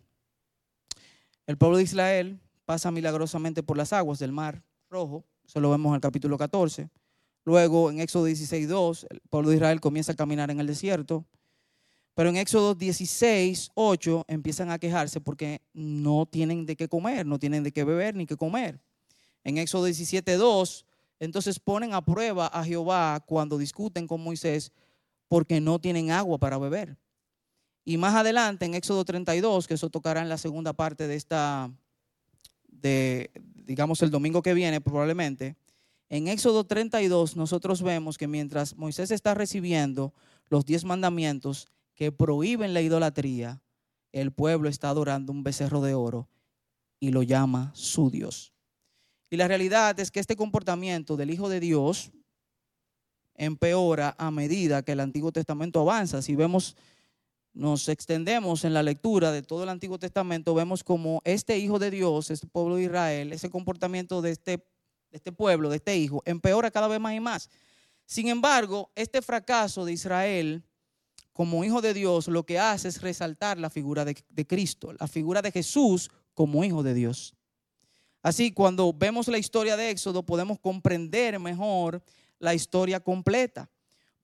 El 1.46 1.58
pueblo 1.58 1.76
de 1.76 1.82
Israel 1.82 2.40
pasa 2.64 2.90
milagrosamente 2.90 3.62
por 3.62 3.76
las 3.76 3.92
aguas 3.92 4.18
del 4.18 4.32
mar 4.32 4.62
rojo, 4.88 5.24
eso 5.46 5.60
lo 5.60 5.70
vemos 5.70 5.90
en 5.90 5.96
el 5.96 6.00
capítulo 6.00 6.38
14. 6.38 6.88
Luego 7.44 7.90
en 7.90 8.00
Éxodo 8.00 8.24
16, 8.24 8.68
2, 8.68 9.06
el 9.10 9.20
pueblo 9.28 9.50
de 9.50 9.56
Israel 9.56 9.80
comienza 9.80 10.12
a 10.12 10.14
caminar 10.14 10.50
en 10.50 10.60
el 10.60 10.66
desierto. 10.66 11.26
Pero 12.14 12.30
en 12.30 12.36
Éxodo 12.36 12.74
16, 12.74 13.72
8 13.74 14.24
empiezan 14.28 14.70
a 14.70 14.78
quejarse 14.78 15.20
porque 15.20 15.60
no 15.74 16.26
tienen 16.26 16.64
de 16.64 16.76
qué 16.76 16.88
comer, 16.88 17.26
no 17.26 17.38
tienen 17.38 17.62
de 17.62 17.72
qué 17.72 17.84
beber 17.84 18.14
ni 18.14 18.24
qué 18.24 18.36
comer. 18.36 18.80
En 19.42 19.58
Éxodo 19.58 19.84
17, 19.84 20.36
2, 20.36 20.86
entonces 21.18 21.58
ponen 21.58 21.92
a 21.92 22.02
prueba 22.02 22.46
a 22.46 22.64
Jehová 22.64 23.22
cuando 23.26 23.58
discuten 23.58 24.06
con 24.06 24.22
Moisés 24.22 24.72
porque 25.28 25.60
no 25.60 25.78
tienen 25.78 26.10
agua 26.10 26.38
para 26.38 26.56
beber. 26.56 26.96
Y 27.84 27.98
más 27.98 28.14
adelante, 28.14 28.64
en 28.64 28.74
Éxodo 28.74 29.04
32, 29.04 29.66
que 29.66 29.74
eso 29.74 29.90
tocará 29.90 30.22
en 30.22 30.28
la 30.28 30.38
segunda 30.38 30.72
parte 30.72 31.06
de 31.06 31.16
esta, 31.16 31.70
de, 32.68 33.30
digamos, 33.66 34.00
el 34.02 34.10
domingo 34.10 34.42
que 34.42 34.54
viene 34.54 34.80
probablemente, 34.80 35.56
en 36.08 36.28
Éxodo 36.28 36.64
32 36.64 37.36
nosotros 37.36 37.82
vemos 37.82 38.18
que 38.18 38.28
mientras 38.28 38.76
Moisés 38.76 39.10
está 39.10 39.34
recibiendo 39.34 40.14
los 40.48 40.64
diez 40.64 40.84
mandamientos 40.84 41.68
que 41.94 42.12
prohíben 42.12 42.74
la 42.74 42.82
idolatría, 42.82 43.62
el 44.12 44.32
pueblo 44.32 44.68
está 44.68 44.90
adorando 44.90 45.32
un 45.32 45.42
becerro 45.42 45.80
de 45.80 45.94
oro 45.94 46.28
y 47.00 47.10
lo 47.10 47.22
llama 47.22 47.72
su 47.74 48.10
Dios. 48.10 48.52
Y 49.28 49.36
la 49.36 49.48
realidad 49.48 49.98
es 49.98 50.10
que 50.10 50.20
este 50.20 50.36
comportamiento 50.36 51.16
del 51.16 51.30
Hijo 51.30 51.48
de 51.48 51.60
Dios 51.60 52.12
empeora 53.34 54.14
a 54.16 54.30
medida 54.30 54.82
que 54.82 54.92
el 54.92 55.00
Antiguo 55.00 55.32
Testamento 55.32 55.80
avanza. 55.80 56.22
Si 56.22 56.36
vemos 56.36 56.76
nos 57.54 57.88
extendemos 57.88 58.64
en 58.64 58.74
la 58.74 58.82
lectura 58.82 59.30
de 59.30 59.42
todo 59.42 59.62
el 59.62 59.68
Antiguo 59.68 59.98
Testamento, 59.98 60.54
vemos 60.54 60.82
como 60.82 61.22
este 61.24 61.56
hijo 61.58 61.78
de 61.78 61.90
Dios, 61.90 62.30
este 62.30 62.48
pueblo 62.48 62.76
de 62.76 62.82
Israel, 62.82 63.32
ese 63.32 63.48
comportamiento 63.48 64.20
de 64.20 64.32
este, 64.32 64.66
este 65.12 65.32
pueblo, 65.32 65.70
de 65.70 65.76
este 65.76 65.96
hijo, 65.96 66.20
empeora 66.26 66.70
cada 66.72 66.88
vez 66.88 67.00
más 67.00 67.14
y 67.14 67.20
más. 67.20 67.48
Sin 68.06 68.28
embargo, 68.28 68.90
este 68.96 69.22
fracaso 69.22 69.84
de 69.84 69.92
Israel 69.92 70.64
como 71.32 71.64
hijo 71.64 71.80
de 71.80 71.94
Dios 71.94 72.28
lo 72.28 72.44
que 72.44 72.58
hace 72.58 72.88
es 72.88 73.00
resaltar 73.00 73.58
la 73.58 73.70
figura 73.70 74.04
de, 74.04 74.16
de 74.28 74.46
Cristo, 74.46 74.92
la 74.92 75.08
figura 75.08 75.40
de 75.40 75.52
Jesús 75.52 76.10
como 76.34 76.64
hijo 76.64 76.82
de 76.82 76.94
Dios. 76.94 77.34
Así, 78.22 78.52
cuando 78.52 78.92
vemos 78.92 79.28
la 79.28 79.38
historia 79.38 79.76
de 79.76 79.90
Éxodo, 79.90 80.24
podemos 80.24 80.58
comprender 80.58 81.38
mejor 81.38 82.02
la 82.38 82.54
historia 82.54 83.00
completa. 83.00 83.70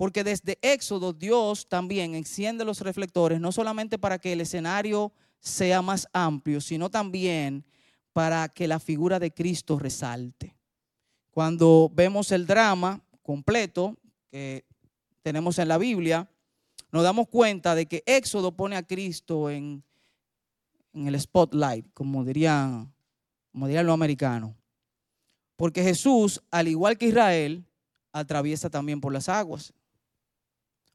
Porque 0.01 0.25
desde 0.25 0.59
Éxodo 0.63 1.13
Dios 1.13 1.69
también 1.69 2.15
enciende 2.15 2.65
los 2.65 2.81
reflectores, 2.81 3.39
no 3.39 3.53
solamente 3.53 3.99
para 3.99 4.19
que 4.19 4.33
el 4.33 4.41
escenario 4.41 5.13
sea 5.41 5.83
más 5.83 6.09
amplio, 6.15 6.63
sino 6.63 6.91
también 6.91 7.67
para 8.15 8.49
que 8.49 8.67
la 8.67 8.81
figura 8.81 9.19
de 9.19 9.31
Cristo 9.31 9.79
resalte. 9.79 10.57
Cuando 11.31 11.91
vemos 11.93 12.33
el 12.33 12.47
drama 12.47 13.05
completo 13.21 13.99
que 14.31 14.65
tenemos 15.21 15.59
en 15.59 15.69
la 15.69 15.77
Biblia, 15.77 16.31
nos 16.91 17.03
damos 17.03 17.29
cuenta 17.29 17.75
de 17.75 17.85
que 17.85 18.03
Éxodo 18.07 18.57
pone 18.57 18.77
a 18.77 18.87
Cristo 18.87 19.51
en, 19.51 19.85
el 20.95 21.21
spotlight, 21.21 21.93
como 21.93 22.25
dirían, 22.25 22.91
como 23.53 23.67
dirían 23.67 23.85
los 23.85 23.93
americanos. 23.93 24.55
Porque 25.57 25.83
Jesús, 25.83 26.43
al 26.51 26.69
igual 26.69 26.97
que 26.97 27.09
Israel, 27.09 27.67
atraviesa 28.13 28.71
también 28.71 28.99
por 29.03 29.13
las 29.13 29.29
aguas 29.29 29.75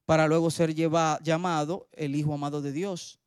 para 0.06 0.28
luego 0.28 0.52
ser 0.52 0.74
llamado 0.74 1.88
el 1.94 2.16
Hijo 2.16 2.34
amado 2.34 2.62
de 2.62 2.72
Dios. 2.72 3.20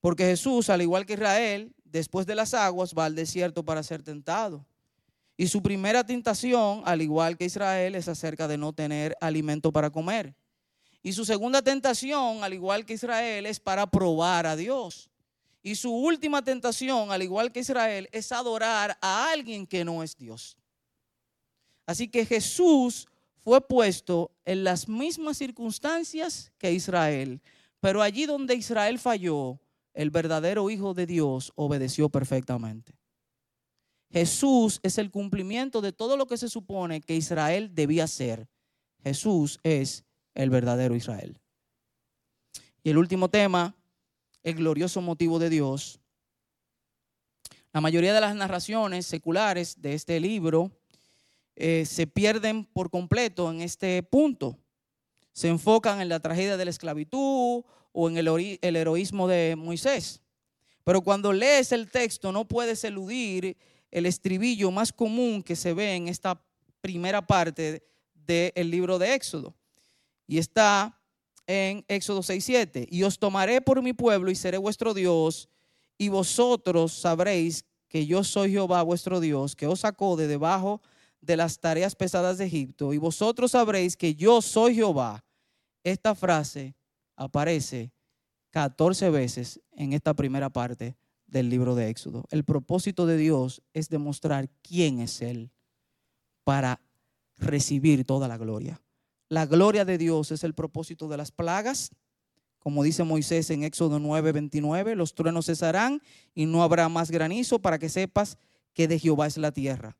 Porque 0.00 0.24
Jesús, 0.24 0.70
al 0.70 0.82
igual 0.82 1.06
que 1.06 1.14
Israel, 1.14 1.74
después 1.84 2.26
de 2.26 2.34
las 2.34 2.54
aguas 2.54 2.94
va 2.96 3.06
al 3.06 3.14
desierto 3.14 3.64
para 3.64 3.82
ser 3.82 4.02
tentado. 4.02 4.66
Y 5.36 5.48
su 5.48 5.62
primera 5.62 6.04
tentación, 6.04 6.82
al 6.84 7.00
igual 7.00 7.36
que 7.36 7.44
Israel, 7.44 7.94
es 7.94 8.08
acerca 8.08 8.48
de 8.48 8.58
no 8.58 8.72
tener 8.72 9.16
alimento 9.20 9.72
para 9.72 9.90
comer. 9.90 10.34
Y 11.02 11.12
su 11.12 11.24
segunda 11.24 11.62
tentación, 11.62 12.42
al 12.42 12.52
igual 12.52 12.84
que 12.84 12.94
Israel, 12.94 13.46
es 13.46 13.60
para 13.60 13.86
probar 13.86 14.46
a 14.46 14.56
Dios. 14.56 15.08
Y 15.62 15.74
su 15.76 15.92
última 15.92 16.42
tentación, 16.42 17.12
al 17.12 17.22
igual 17.22 17.52
que 17.52 17.60
Israel, 17.60 18.08
es 18.12 18.32
adorar 18.32 18.98
a 19.00 19.30
alguien 19.30 19.66
que 19.66 19.84
no 19.84 20.02
es 20.02 20.16
Dios. 20.16 20.56
Así 21.86 22.08
que 22.08 22.26
Jesús 22.26 23.06
fue 23.38 23.60
puesto 23.60 24.32
en 24.44 24.64
las 24.64 24.88
mismas 24.88 25.38
circunstancias 25.38 26.52
que 26.58 26.72
Israel, 26.72 27.40
pero 27.80 28.02
allí 28.02 28.26
donde 28.26 28.54
Israel 28.54 28.98
falló, 28.98 29.60
el 29.94 30.10
verdadero 30.10 30.70
Hijo 30.70 30.94
de 30.94 31.06
Dios 31.06 31.52
obedeció 31.56 32.08
perfectamente. 32.08 32.98
Jesús 34.10 34.80
es 34.82 34.98
el 34.98 35.10
cumplimiento 35.10 35.80
de 35.80 35.92
todo 35.92 36.16
lo 36.16 36.26
que 36.26 36.38
se 36.38 36.48
supone 36.48 37.00
que 37.00 37.16
Israel 37.16 37.74
debía 37.74 38.06
ser. 38.06 38.48
Jesús 39.02 39.60
es 39.62 40.04
el 40.34 40.50
verdadero 40.50 40.94
Israel. 40.94 41.40
Y 42.82 42.90
el 42.90 42.98
último 42.98 43.28
tema, 43.28 43.76
el 44.42 44.54
glorioso 44.54 45.02
motivo 45.02 45.38
de 45.38 45.50
Dios. 45.50 46.00
La 47.72 47.80
mayoría 47.80 48.14
de 48.14 48.20
las 48.20 48.34
narraciones 48.34 49.04
seculares 49.04 49.82
de 49.82 49.94
este 49.94 50.20
libro 50.20 50.72
eh, 51.60 51.84
se 51.86 52.06
pierden 52.06 52.64
por 52.64 52.88
completo 52.88 53.50
en 53.50 53.60
este 53.62 54.00
punto. 54.04 54.56
Se 55.32 55.48
enfocan 55.48 56.00
en 56.00 56.08
la 56.08 56.20
tragedia 56.20 56.56
de 56.56 56.64
la 56.64 56.70
esclavitud 56.70 57.64
o 57.92 58.08
en 58.08 58.16
el, 58.16 58.58
el 58.62 58.76
heroísmo 58.76 59.26
de 59.26 59.56
Moisés. 59.56 60.22
Pero 60.84 61.02
cuando 61.02 61.32
lees 61.32 61.72
el 61.72 61.90
texto 61.90 62.30
no 62.30 62.46
puedes 62.46 62.84
eludir 62.84 63.56
el 63.90 64.06
estribillo 64.06 64.70
más 64.70 64.92
común 64.92 65.42
que 65.42 65.56
se 65.56 65.74
ve 65.74 65.96
en 65.96 66.06
esta 66.06 66.40
primera 66.80 67.26
parte 67.26 67.82
del 68.14 68.70
libro 68.70 68.96
de 69.00 69.14
Éxodo. 69.14 69.52
Y 70.28 70.38
está 70.38 70.96
en 71.48 71.84
Éxodo 71.88 72.22
6:7. 72.22 72.86
Y 72.88 73.02
os 73.02 73.18
tomaré 73.18 73.60
por 73.60 73.82
mi 73.82 73.94
pueblo 73.94 74.30
y 74.30 74.36
seré 74.36 74.58
vuestro 74.58 74.94
Dios, 74.94 75.48
y 75.96 76.08
vosotros 76.08 76.92
sabréis 76.92 77.64
que 77.88 78.06
yo 78.06 78.22
soy 78.22 78.52
Jehová 78.52 78.82
vuestro 78.82 79.18
Dios, 79.18 79.56
que 79.56 79.66
os 79.66 79.80
sacó 79.80 80.14
de 80.14 80.28
debajo 80.28 80.80
de 80.82 80.97
las 81.20 81.60
tareas 81.60 81.94
pesadas 81.94 82.38
de 82.38 82.46
Egipto, 82.46 82.92
y 82.92 82.98
vosotros 82.98 83.52
sabréis 83.52 83.96
que 83.96 84.14
yo 84.14 84.40
soy 84.42 84.74
Jehová. 84.74 85.24
Esta 85.84 86.14
frase 86.14 86.74
aparece 87.16 87.92
14 88.50 89.10
veces 89.10 89.60
en 89.72 89.92
esta 89.92 90.14
primera 90.14 90.50
parte 90.50 90.96
del 91.26 91.48
libro 91.48 91.74
de 91.74 91.88
Éxodo. 91.90 92.24
El 92.30 92.44
propósito 92.44 93.06
de 93.06 93.16
Dios 93.16 93.62
es 93.72 93.88
demostrar 93.88 94.48
quién 94.62 95.00
es 95.00 95.20
Él 95.20 95.50
para 96.44 96.80
recibir 97.36 98.04
toda 98.04 98.26
la 98.28 98.38
gloria. 98.38 98.80
La 99.28 99.44
gloria 99.46 99.84
de 99.84 99.98
Dios 99.98 100.32
es 100.32 100.42
el 100.42 100.54
propósito 100.54 101.08
de 101.08 101.18
las 101.18 101.30
plagas. 101.30 101.90
Como 102.58 102.82
dice 102.82 103.04
Moisés 103.04 103.50
en 103.50 103.62
Éxodo 103.62 103.98
9, 103.98 104.32
29, 104.32 104.96
los 104.96 105.14
truenos 105.14 105.46
cesarán 105.46 106.00
y 106.34 106.46
no 106.46 106.62
habrá 106.62 106.88
más 106.88 107.10
granizo 107.10 107.60
para 107.60 107.78
que 107.78 107.88
sepas 107.88 108.38
que 108.72 108.88
de 108.88 108.98
Jehová 108.98 109.26
es 109.26 109.36
la 109.36 109.52
tierra. 109.52 109.96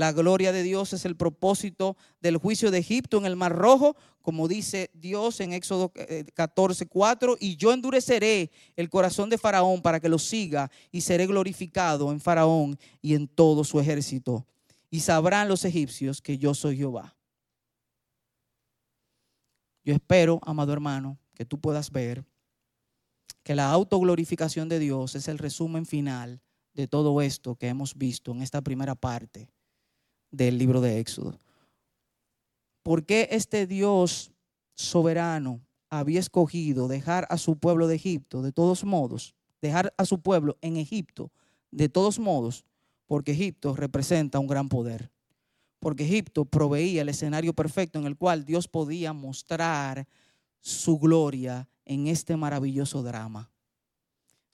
La 0.00 0.12
gloria 0.12 0.50
de 0.50 0.62
Dios 0.62 0.94
es 0.94 1.04
el 1.04 1.14
propósito 1.14 1.94
del 2.22 2.38
juicio 2.38 2.70
de 2.70 2.78
Egipto 2.78 3.18
en 3.18 3.26
el 3.26 3.36
Mar 3.36 3.54
Rojo, 3.54 3.96
como 4.22 4.48
dice 4.48 4.90
Dios 4.94 5.40
en 5.40 5.52
Éxodo 5.52 5.92
14, 6.32 6.84
eh, 6.84 6.86
4, 6.86 7.36
y 7.38 7.56
yo 7.56 7.70
endureceré 7.70 8.50
el 8.76 8.88
corazón 8.88 9.28
de 9.28 9.36
Faraón 9.36 9.82
para 9.82 10.00
que 10.00 10.08
lo 10.08 10.18
siga 10.18 10.70
y 10.90 11.02
seré 11.02 11.26
glorificado 11.26 12.12
en 12.12 12.18
Faraón 12.18 12.78
y 13.02 13.14
en 13.14 13.28
todo 13.28 13.62
su 13.62 13.78
ejército. 13.78 14.46
Y 14.88 15.00
sabrán 15.00 15.48
los 15.48 15.66
egipcios 15.66 16.22
que 16.22 16.38
yo 16.38 16.54
soy 16.54 16.78
Jehová. 16.78 17.14
Yo 19.84 19.92
espero, 19.92 20.40
amado 20.44 20.72
hermano, 20.72 21.18
que 21.34 21.44
tú 21.44 21.60
puedas 21.60 21.90
ver 21.90 22.24
que 23.42 23.54
la 23.54 23.70
autoglorificación 23.70 24.70
de 24.70 24.78
Dios 24.78 25.14
es 25.14 25.28
el 25.28 25.36
resumen 25.36 25.84
final 25.84 26.40
de 26.72 26.88
todo 26.88 27.20
esto 27.20 27.54
que 27.56 27.68
hemos 27.68 27.98
visto 27.98 28.32
en 28.32 28.40
esta 28.40 28.62
primera 28.62 28.94
parte 28.94 29.50
del 30.30 30.58
libro 30.58 30.80
de 30.80 31.00
Éxodo. 31.00 31.38
¿Por 32.82 33.04
qué 33.04 33.28
este 33.30 33.66
Dios 33.66 34.32
soberano 34.74 35.60
había 35.90 36.20
escogido 36.20 36.88
dejar 36.88 37.26
a 37.30 37.36
su 37.36 37.58
pueblo 37.58 37.88
de 37.88 37.96
Egipto 37.96 38.42
de 38.42 38.52
todos 38.52 38.84
modos? 38.84 39.34
Dejar 39.60 39.92
a 39.98 40.04
su 40.04 40.20
pueblo 40.20 40.56
en 40.62 40.76
Egipto 40.76 41.30
de 41.70 41.88
todos 41.88 42.18
modos, 42.18 42.64
porque 43.06 43.32
Egipto 43.32 43.76
representa 43.76 44.38
un 44.38 44.46
gran 44.46 44.68
poder. 44.68 45.10
Porque 45.78 46.04
Egipto 46.04 46.44
proveía 46.44 47.02
el 47.02 47.08
escenario 47.08 47.54
perfecto 47.54 47.98
en 47.98 48.06
el 48.06 48.16
cual 48.16 48.44
Dios 48.44 48.68
podía 48.68 49.12
mostrar 49.12 50.06
su 50.60 50.98
gloria 50.98 51.68
en 51.84 52.06
este 52.06 52.36
maravilloso 52.36 53.02
drama. 53.02 53.50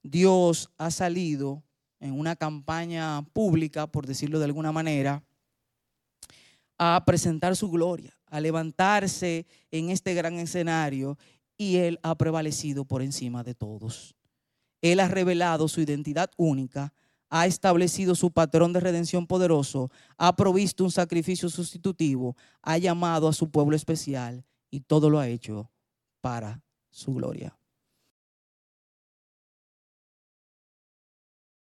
Dios 0.03 0.69
ha 0.77 0.89
salido 0.89 1.63
en 1.99 2.17
una 2.17 2.35
campaña 2.35 3.23
pública, 3.33 3.87
por 3.87 4.07
decirlo 4.07 4.39
de 4.39 4.45
alguna 4.45 4.71
manera, 4.71 5.23
a 6.77 7.03
presentar 7.05 7.55
su 7.55 7.69
gloria, 7.69 8.13
a 8.27 8.39
levantarse 8.39 9.45
en 9.71 9.89
este 9.89 10.13
gran 10.13 10.35
escenario 10.35 11.17
y 11.57 11.77
Él 11.77 11.99
ha 12.03 12.15
prevalecido 12.15 12.85
por 12.85 13.01
encima 13.01 13.43
de 13.43 13.55
todos. 13.55 14.15
Él 14.81 14.99
ha 14.99 15.07
revelado 15.07 15.67
su 15.67 15.81
identidad 15.81 16.29
única, 16.37 16.93
ha 17.29 17.45
establecido 17.45 18.15
su 18.15 18.31
patrón 18.31 18.73
de 18.73 18.79
redención 18.79 19.27
poderoso, 19.27 19.91
ha 20.17 20.35
provisto 20.35 20.83
un 20.83 20.91
sacrificio 20.91 21.49
sustitutivo, 21.49 22.37
ha 22.61 22.77
llamado 22.77 23.27
a 23.27 23.33
su 23.33 23.49
pueblo 23.49 23.75
especial 23.75 24.45
y 24.69 24.81
todo 24.81 25.09
lo 25.09 25.19
ha 25.19 25.27
hecho 25.27 25.71
para 26.21 26.61
su 26.89 27.13
gloria. 27.13 27.57